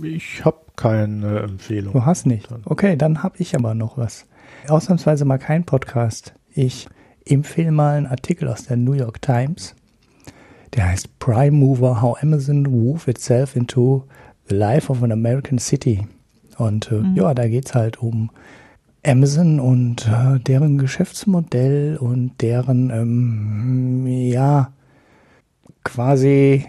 [0.02, 1.92] Ich habe keine Empfehlung.
[1.92, 2.48] Du hast nicht.
[2.64, 4.26] Okay, dann habe ich aber noch was.
[4.68, 6.32] Ausnahmsweise mal kein Podcast.
[6.54, 6.88] Ich
[7.26, 9.76] empfehle mal einen Artikel aus der New York Times.
[10.74, 14.06] Der heißt Prime Mover, How Amazon Wove Itself into
[14.52, 16.06] Life of an American City.
[16.58, 17.16] Und äh, mhm.
[17.16, 18.30] ja, da geht es halt um
[19.04, 24.72] Amazon und äh, deren Geschäftsmodell und deren, ähm, ja,
[25.82, 26.66] quasi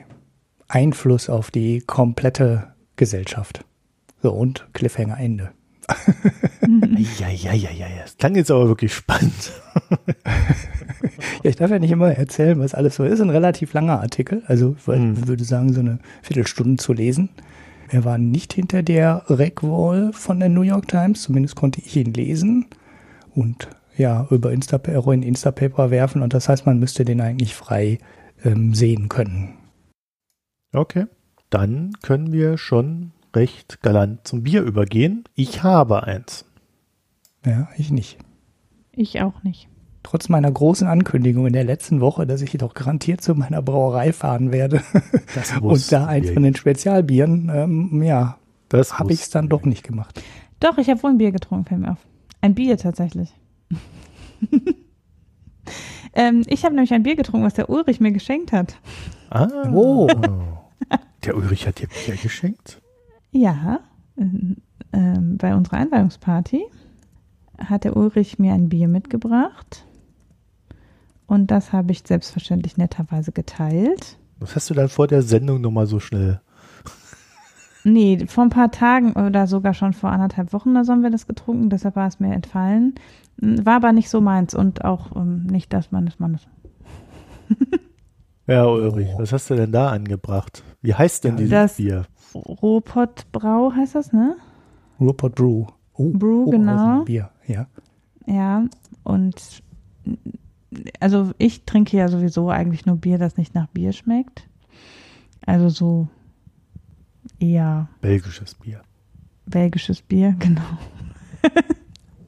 [0.67, 3.63] Einfluss auf die komplette Gesellschaft.
[4.23, 5.51] So, und Cliffhanger Ende.
[7.19, 9.51] ja, ja, ja, ja, Das klang jetzt aber wirklich spannend.
[11.43, 13.19] ja, ich darf ja nicht immer erzählen, was alles so ist.
[13.19, 15.27] Ein relativ langer Artikel, also ich hm.
[15.27, 17.29] würde sagen, so eine Viertelstunde zu lesen.
[17.93, 22.13] Er war nicht hinter der Rec-Wall von der New York Times, zumindest konnte ich ihn
[22.13, 22.65] lesen
[23.35, 27.99] und ja, über Instapaper in Instapaper werfen und das heißt, man müsste den eigentlich frei
[28.43, 29.53] ähm, sehen können.
[30.73, 31.05] Okay
[31.53, 35.23] dann können wir schon recht galant zum Bier übergehen.
[35.35, 36.45] Ich habe eins.
[37.45, 38.17] Ja, ich nicht.
[38.91, 39.67] Ich auch nicht.
[40.03, 44.13] Trotz meiner großen Ankündigung in der letzten Woche, dass ich doch garantiert zu meiner Brauerei
[44.13, 44.81] fahren werde
[45.61, 48.37] und da eins von den Spezialbieren, ähm, ja,
[48.71, 50.21] habe ich es dann doch nicht gemacht.
[50.59, 52.05] Doch, ich habe wohl ein Bier getrunken, fällt mir auf.
[52.41, 53.33] Ein Bier tatsächlich.
[56.13, 58.77] ähm, ich habe nämlich ein Bier getrunken, was der Ulrich mir geschenkt hat.
[59.29, 59.47] Ah.
[59.71, 60.07] Oh.
[61.23, 62.81] Der Ulrich hat dir Bier geschenkt?
[63.31, 63.79] Ja,
[64.17, 66.65] äh, bei unserer Einweihungsparty
[67.57, 69.85] hat der Ulrich mir ein Bier mitgebracht.
[71.27, 74.17] Und das habe ich selbstverständlich netterweise geteilt.
[74.39, 76.41] Was hast du dann vor der Sendung nochmal so schnell?
[77.85, 81.27] Nee, vor ein paar Tagen oder sogar schon vor anderthalb Wochen so haben wir das
[81.27, 82.95] getrunken, deshalb war es mir entfallen.
[83.37, 86.47] War aber nicht so meins und auch ähm, nicht das meines Mannes.
[88.45, 89.19] Ja, Ulrich, oh.
[89.19, 90.63] was hast du denn da angebracht?
[90.81, 92.05] Wie heißt denn dieses das Bier?
[92.35, 94.35] Ruhrpott Brau heißt das, ne?
[94.99, 95.65] Ruhrpott Brew.
[95.93, 97.03] Oh, Brew, oh, genau.
[97.03, 97.67] Bier, ja.
[98.25, 98.65] Ja,
[99.03, 99.63] und
[100.99, 104.47] also ich trinke ja sowieso eigentlich nur Bier, das nicht nach Bier schmeckt.
[105.45, 106.07] Also so
[107.39, 107.89] eher.
[108.01, 108.81] Belgisches Bier.
[109.45, 110.77] Belgisches Bier, genau.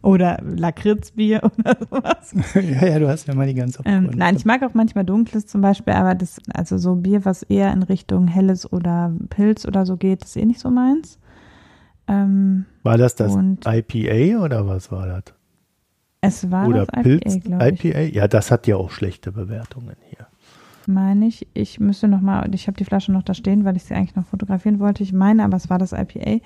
[0.06, 2.36] Oder Lakritzbier oder sowas.
[2.54, 5.48] ja, ja, du hast ja mal die ganze ähm, Nein, ich mag auch manchmal dunkles
[5.48, 9.86] zum Beispiel, aber das, also so Bier, was eher in Richtung helles oder Pilz oder
[9.88, 11.18] so geht, ist eh nicht so meins.
[12.08, 13.36] Ähm, war das das
[13.66, 15.34] IPA oder was war das?
[16.26, 18.00] Es war oder das Pilz, IPA, IPA?
[18.00, 20.28] Ja, das hat ja auch schlechte Bewertungen hier.
[20.88, 21.48] Meine ich.
[21.54, 24.16] Ich müsste noch mal, ich habe die Flasche noch da stehen, weil ich sie eigentlich
[24.16, 25.04] noch fotografieren wollte.
[25.04, 26.40] Ich meine, aber es war das IPA.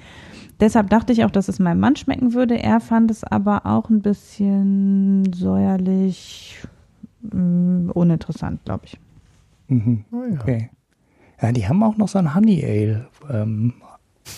[0.60, 2.62] Deshalb dachte ich auch, dass es meinem Mann schmecken würde.
[2.62, 6.62] Er fand es aber auch ein bisschen säuerlich
[7.22, 9.00] mh, mm, uninteressant, glaube ich.
[9.68, 10.06] Mhm.
[10.12, 10.40] Oh ja.
[10.40, 10.70] Okay.
[11.42, 13.08] Ja, die haben auch noch so ein Honey Ale.
[13.30, 13.74] Ähm,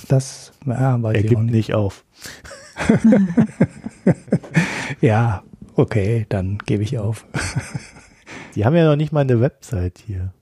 [0.07, 1.51] das ja, weiß Er gibt nicht.
[1.51, 2.03] nicht auf.
[5.01, 5.43] Ja,
[5.75, 7.25] okay, dann gebe ich auf.
[8.55, 10.33] Die haben ja noch nicht mal eine Website hier.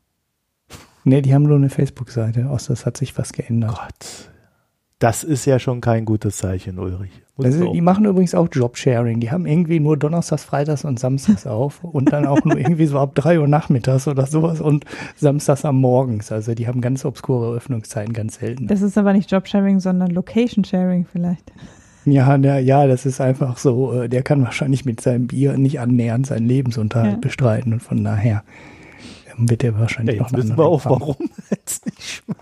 [1.03, 2.49] Nee, die haben nur eine Facebook-Seite.
[2.49, 3.75] Außer das hat sich was geändert.
[3.75, 4.31] Gott.
[4.99, 7.11] Das ist ja schon kein gutes Zeichen, Ulrich.
[7.41, 9.21] Also, so- die machen übrigens auch Jobsharing.
[9.21, 12.99] Die haben irgendwie nur Donnerstags, Freitags und Samstags auf und dann auch nur irgendwie so
[12.99, 14.83] ab drei Uhr nachmittags oder sowas und
[15.15, 16.33] Samstags am Morgens.
[16.33, 18.67] Also die haben ganz obskure Öffnungszeiten, ganz selten.
[18.67, 21.49] Das ist aber nicht Jobsharing, sondern Location Sharing vielleicht.
[22.03, 23.93] Ja, der, ja, das ist einfach so.
[24.01, 27.17] äh, Der kann wahrscheinlich mit seinem Bier nicht annähernd seinen Lebensunterhalt Ja.
[27.19, 28.43] bestreiten und von daher
[29.37, 31.15] ähm, wird er ja, wahrscheinlich jetzt noch einen wissen wir auch, warum
[31.65, 32.41] es nicht schmeckt.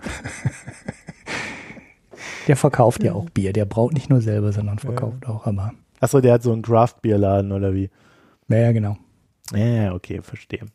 [2.47, 3.53] Der verkauft ja auch Bier.
[3.53, 5.45] Der braut nicht nur selber, sondern verkauft auch.
[5.45, 7.89] Aber Achso, der hat so einen Craft-Bier-Laden oder wie?
[8.47, 8.97] ja, ja, genau.
[9.53, 10.65] Ja, okay, verstehe.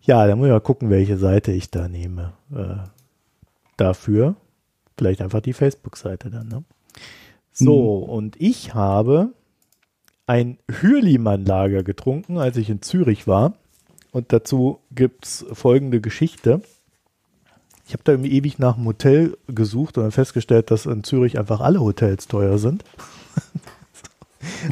[0.00, 2.32] Ja, dann muss ich mal gucken, welche Seite ich da nehme.
[2.54, 2.88] Äh,
[3.76, 4.36] dafür
[4.96, 6.48] vielleicht einfach die Facebook-Seite dann.
[6.48, 6.64] Ne?
[7.52, 9.32] So, und ich habe
[10.26, 13.54] ein Hürlimann-Lager getrunken, als ich in Zürich war.
[14.10, 16.62] Und dazu gibt es folgende Geschichte.
[17.86, 21.38] Ich habe da irgendwie ewig nach einem Hotel gesucht und dann festgestellt, dass in Zürich
[21.38, 22.84] einfach alle Hotels teuer sind.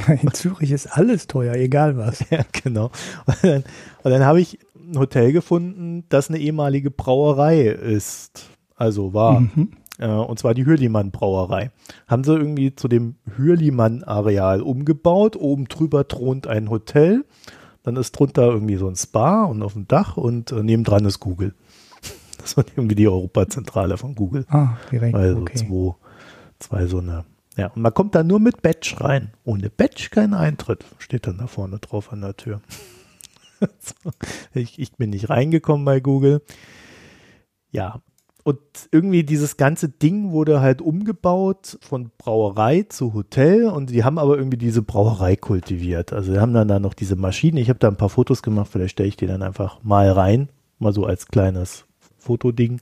[0.09, 2.25] In Zürich ist alles teuer, egal was.
[2.31, 2.91] Ja, genau.
[3.27, 3.65] Und dann,
[4.03, 8.47] dann habe ich ein Hotel gefunden, das eine ehemalige Brauerei ist.
[8.77, 9.41] Also war.
[9.41, 9.73] Mhm.
[9.99, 11.71] Äh, und zwar die Hürlimann Brauerei.
[12.09, 15.37] Haben sie irgendwie zu dem Hürlimann Areal umgebaut.
[15.37, 17.25] Oben drüber thront ein Hotel.
[17.83, 21.21] Dann ist drunter irgendwie so ein Spa und auf dem Dach und äh, nebendran ist
[21.21, 21.55] Google.
[22.41, 24.47] Das war irgendwie die Europazentrale von Google.
[24.49, 25.15] Ah, direkt.
[25.15, 25.57] Also okay.
[25.57, 25.95] zwei,
[26.59, 27.25] zwei so eine.
[27.57, 29.33] Ja, und man kommt da nur mit Badge rein.
[29.45, 30.85] Ohne Badge kein Eintritt.
[30.99, 32.61] Steht dann da vorne drauf an der Tür.
[34.55, 36.43] ich, ich bin nicht reingekommen bei Google.
[37.71, 38.01] Ja,
[38.43, 38.59] und
[38.91, 44.39] irgendwie dieses ganze Ding wurde halt umgebaut von Brauerei zu Hotel und die haben aber
[44.39, 46.13] irgendwie diese Brauerei kultiviert.
[46.13, 47.59] Also die haben dann da noch diese Maschinen.
[47.59, 50.49] Ich habe da ein paar Fotos gemacht, vielleicht stelle ich die dann einfach mal rein,
[50.79, 51.87] mal so als kleines
[52.21, 52.81] Fotoding.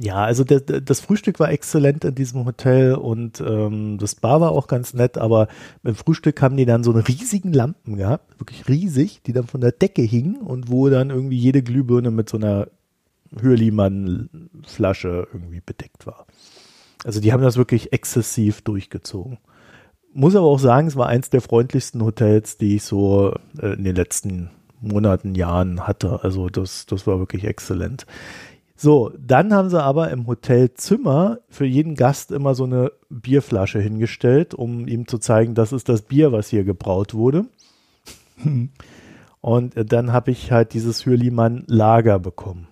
[0.00, 4.50] Ja, also der, das Frühstück war exzellent in diesem Hotel und ähm, das Bar war
[4.50, 5.46] auch ganz nett, aber
[5.84, 9.60] beim Frühstück haben die dann so eine riesigen Lampen gehabt, wirklich riesig, die dann von
[9.60, 12.66] der Decke hingen und wo dann irgendwie jede Glühbirne mit so einer
[13.40, 16.26] Hürlimann-Flasche irgendwie bedeckt war.
[17.04, 19.38] Also die haben das wirklich exzessiv durchgezogen.
[20.12, 23.84] Muss aber auch sagen, es war eins der freundlichsten Hotels, die ich so äh, in
[23.84, 24.50] den letzten
[24.80, 26.20] Monaten, Jahren hatte.
[26.22, 28.06] Also das, das war wirklich exzellent.
[28.76, 34.52] So, dann haben sie aber im Hotelzimmer für jeden Gast immer so eine Bierflasche hingestellt,
[34.52, 37.46] um ihm zu zeigen, das ist das Bier, was hier gebraut wurde.
[39.40, 42.66] Und dann habe ich halt dieses Hürlimann Lager bekommen.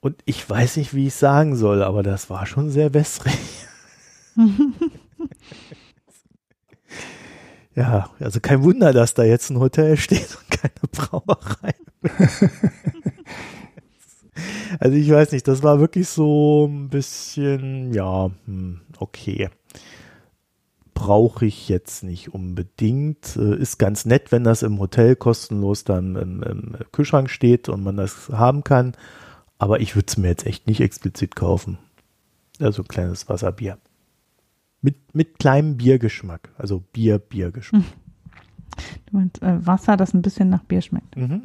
[0.00, 3.38] Und ich weiß nicht, wie ich sagen soll, aber das war schon sehr wässrig.
[7.74, 11.74] ja, also kein Wunder, dass da jetzt ein Hotel steht und keine Brauerei.
[14.78, 19.48] also ich weiß nicht, das war wirklich so ein bisschen, ja, hm, okay.
[20.94, 23.36] Brauche ich jetzt nicht unbedingt.
[23.36, 27.82] Äh, Ist ganz nett, wenn das im Hotel kostenlos dann im, im Kühlschrank steht und
[27.82, 28.92] man das haben kann.
[29.58, 31.78] Aber ich würde es mir jetzt echt nicht explizit kaufen.
[32.60, 33.78] Also ein kleines Wasserbier.
[34.82, 36.50] Mit, mit kleinem Biergeschmack.
[36.58, 37.84] Also Bier, Biergeschmack.
[39.06, 41.16] Du meinst äh, Wasser, das ein bisschen nach Bier schmeckt.
[41.16, 41.42] Mhm.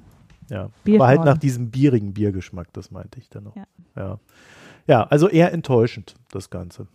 [0.50, 0.70] Ja.
[0.84, 3.56] Bier Aber halt nach diesem bierigen Biergeschmack, das meinte ich dann noch.
[3.56, 3.68] Ja.
[3.96, 4.20] Ja.
[4.88, 6.88] ja, also eher enttäuschend, das Ganze.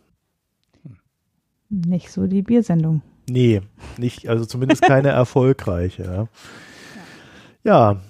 [1.69, 3.03] Nicht so die Biersendung.
[3.29, 3.63] Nee,
[3.99, 6.03] nicht, also zumindest keine erfolgreiche.
[6.05, 6.29] Ja.
[7.65, 8.01] ja.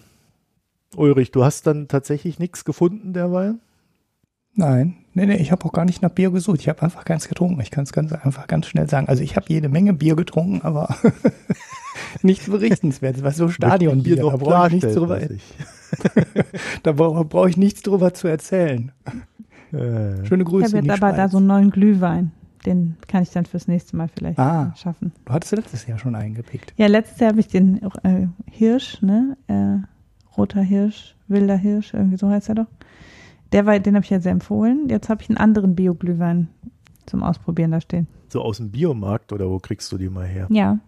[0.96, 3.58] Ulrich, du hast dann tatsächlich nichts gefunden derweil?
[4.54, 6.60] Nein, nee, nee, ich habe auch gar nicht nach Bier gesucht.
[6.60, 7.60] Ich habe einfach keins getrunken.
[7.62, 9.08] Ich kann es ganz einfach ganz schnell sagen.
[9.08, 10.94] Also ich habe jede Menge Bier getrunken, aber
[12.22, 15.20] nichts berichtenswertes, was so Stadionbier, ich da brauche ich nichts drüber,
[16.82, 18.92] da brauche brauch ich nichts drüber zu erzählen.
[19.72, 21.30] ich, äh, Schöne Ich Grüße habe in die jetzt aber da Schweiz.
[21.32, 22.32] so einen neuen Glühwein.
[22.66, 24.72] Den kann ich dann fürs nächste Mal vielleicht Ah.
[24.76, 25.12] schaffen.
[25.24, 26.72] Du hattest letztes Jahr schon eingepickt.
[26.76, 29.36] Ja, letztes Jahr habe ich den äh, Hirsch, ne?
[29.48, 29.78] Äh,
[30.36, 32.66] roter Hirsch, wilder Hirsch, irgendwie so heißt er doch.
[33.52, 34.88] Der war, den habe ich ja sehr empfohlen.
[34.88, 36.48] Jetzt habe ich einen anderen Bio-Glühwein
[37.06, 38.06] zum Ausprobieren da stehen.
[38.28, 40.46] so aus dem Biomarkt oder wo kriegst du die mal her?
[40.50, 40.78] Ja,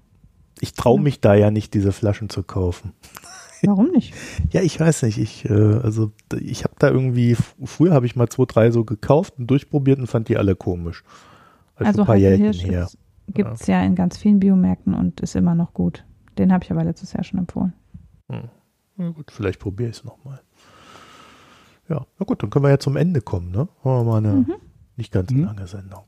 [0.61, 2.93] Ich traue mich da ja nicht, diese Flaschen zu kaufen.
[3.63, 4.15] warum nicht?
[4.51, 5.19] Ja, ich weiß nicht.
[5.19, 9.35] Ich, äh, also ich habe da irgendwie, früher habe ich mal zwei, drei so gekauft
[9.39, 11.03] und durchprobiert und fand die alle komisch.
[11.77, 12.89] Also, Also ein paar Jährchen her.
[13.29, 13.83] gibt es ja.
[13.83, 16.05] in ganz vielen Biomärkten und ist immer noch gut.
[16.39, 17.73] Den habe ich aber letztes Jahr schon empfohlen.
[18.97, 20.41] Na gut, vielleicht probiere ich es nochmal.
[21.89, 23.69] Ja, na gut, dann können wir ja zum Ende kommen, ne?
[23.85, 24.55] Haben wir mal eine mhm.
[24.97, 25.45] nicht ganz mhm.
[25.45, 26.05] lange Sendung.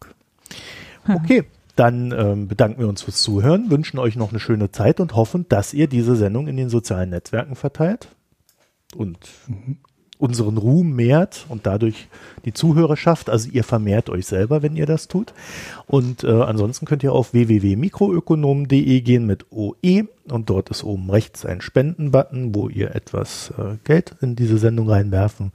[1.09, 1.45] Okay,
[1.77, 5.47] dann ähm, bedanken wir uns fürs Zuhören, wünschen euch noch eine schöne Zeit und hoffen,
[5.49, 8.09] dass ihr diese Sendung in den sozialen Netzwerken verteilt
[8.97, 9.79] und mhm.
[10.19, 12.09] Unseren Ruhm mehrt und dadurch
[12.45, 13.29] die Zuhörerschaft.
[13.31, 15.35] Also ihr vermehrt euch selber, wenn ihr das tut.
[15.87, 21.45] Und äh, ansonsten könnt ihr auf www.mikroökonomen.de gehen mit OE und dort ist oben rechts
[21.45, 25.53] ein Spenden-Button, wo ihr etwas äh, Geld in diese Sendung reinwerfen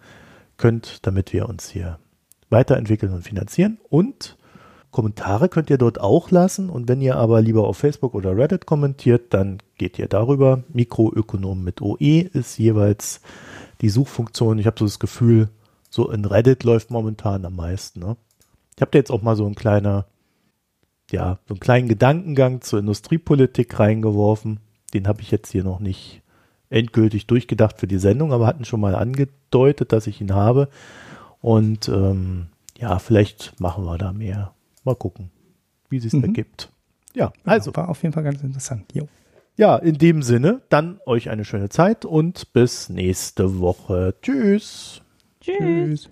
[0.57, 1.97] könnt, damit wir uns hier
[2.49, 3.79] weiterentwickeln und finanzieren.
[3.89, 4.37] Und
[4.91, 8.65] Kommentare könnt ihr dort auch lassen und wenn ihr aber lieber auf Facebook oder Reddit
[8.65, 10.63] kommentiert, dann geht ihr darüber.
[10.73, 13.21] Mikroökonom mit OE ist jeweils
[13.81, 14.59] die Suchfunktion.
[14.59, 15.49] Ich habe so das Gefühl,
[15.89, 17.99] so in Reddit läuft momentan am meisten.
[17.99, 18.15] Ne?
[18.75, 20.05] Ich habe da jetzt auch mal so ein kleiner,
[21.11, 24.59] ja, so einen kleinen Gedankengang zur Industriepolitik reingeworfen.
[24.93, 26.21] Den habe ich jetzt hier noch nicht
[26.69, 30.69] endgültig durchgedacht für die Sendung, aber hatten schon mal angedeutet, dass ich ihn habe.
[31.41, 32.47] Und ähm,
[32.77, 34.53] ja, vielleicht machen wir da mehr.
[34.83, 35.29] Mal gucken,
[35.89, 36.23] wie sich mhm.
[36.23, 36.71] ergibt.
[37.13, 37.71] Ja, also.
[37.71, 38.85] Ja, war auf jeden Fall ganz interessant.
[38.93, 39.07] Jo.
[39.57, 44.15] Ja, in dem Sinne, dann euch eine schöne Zeit und bis nächste Woche.
[44.21, 45.01] Tschüss.
[45.41, 45.57] Tschüss.
[45.57, 46.09] Tschüss.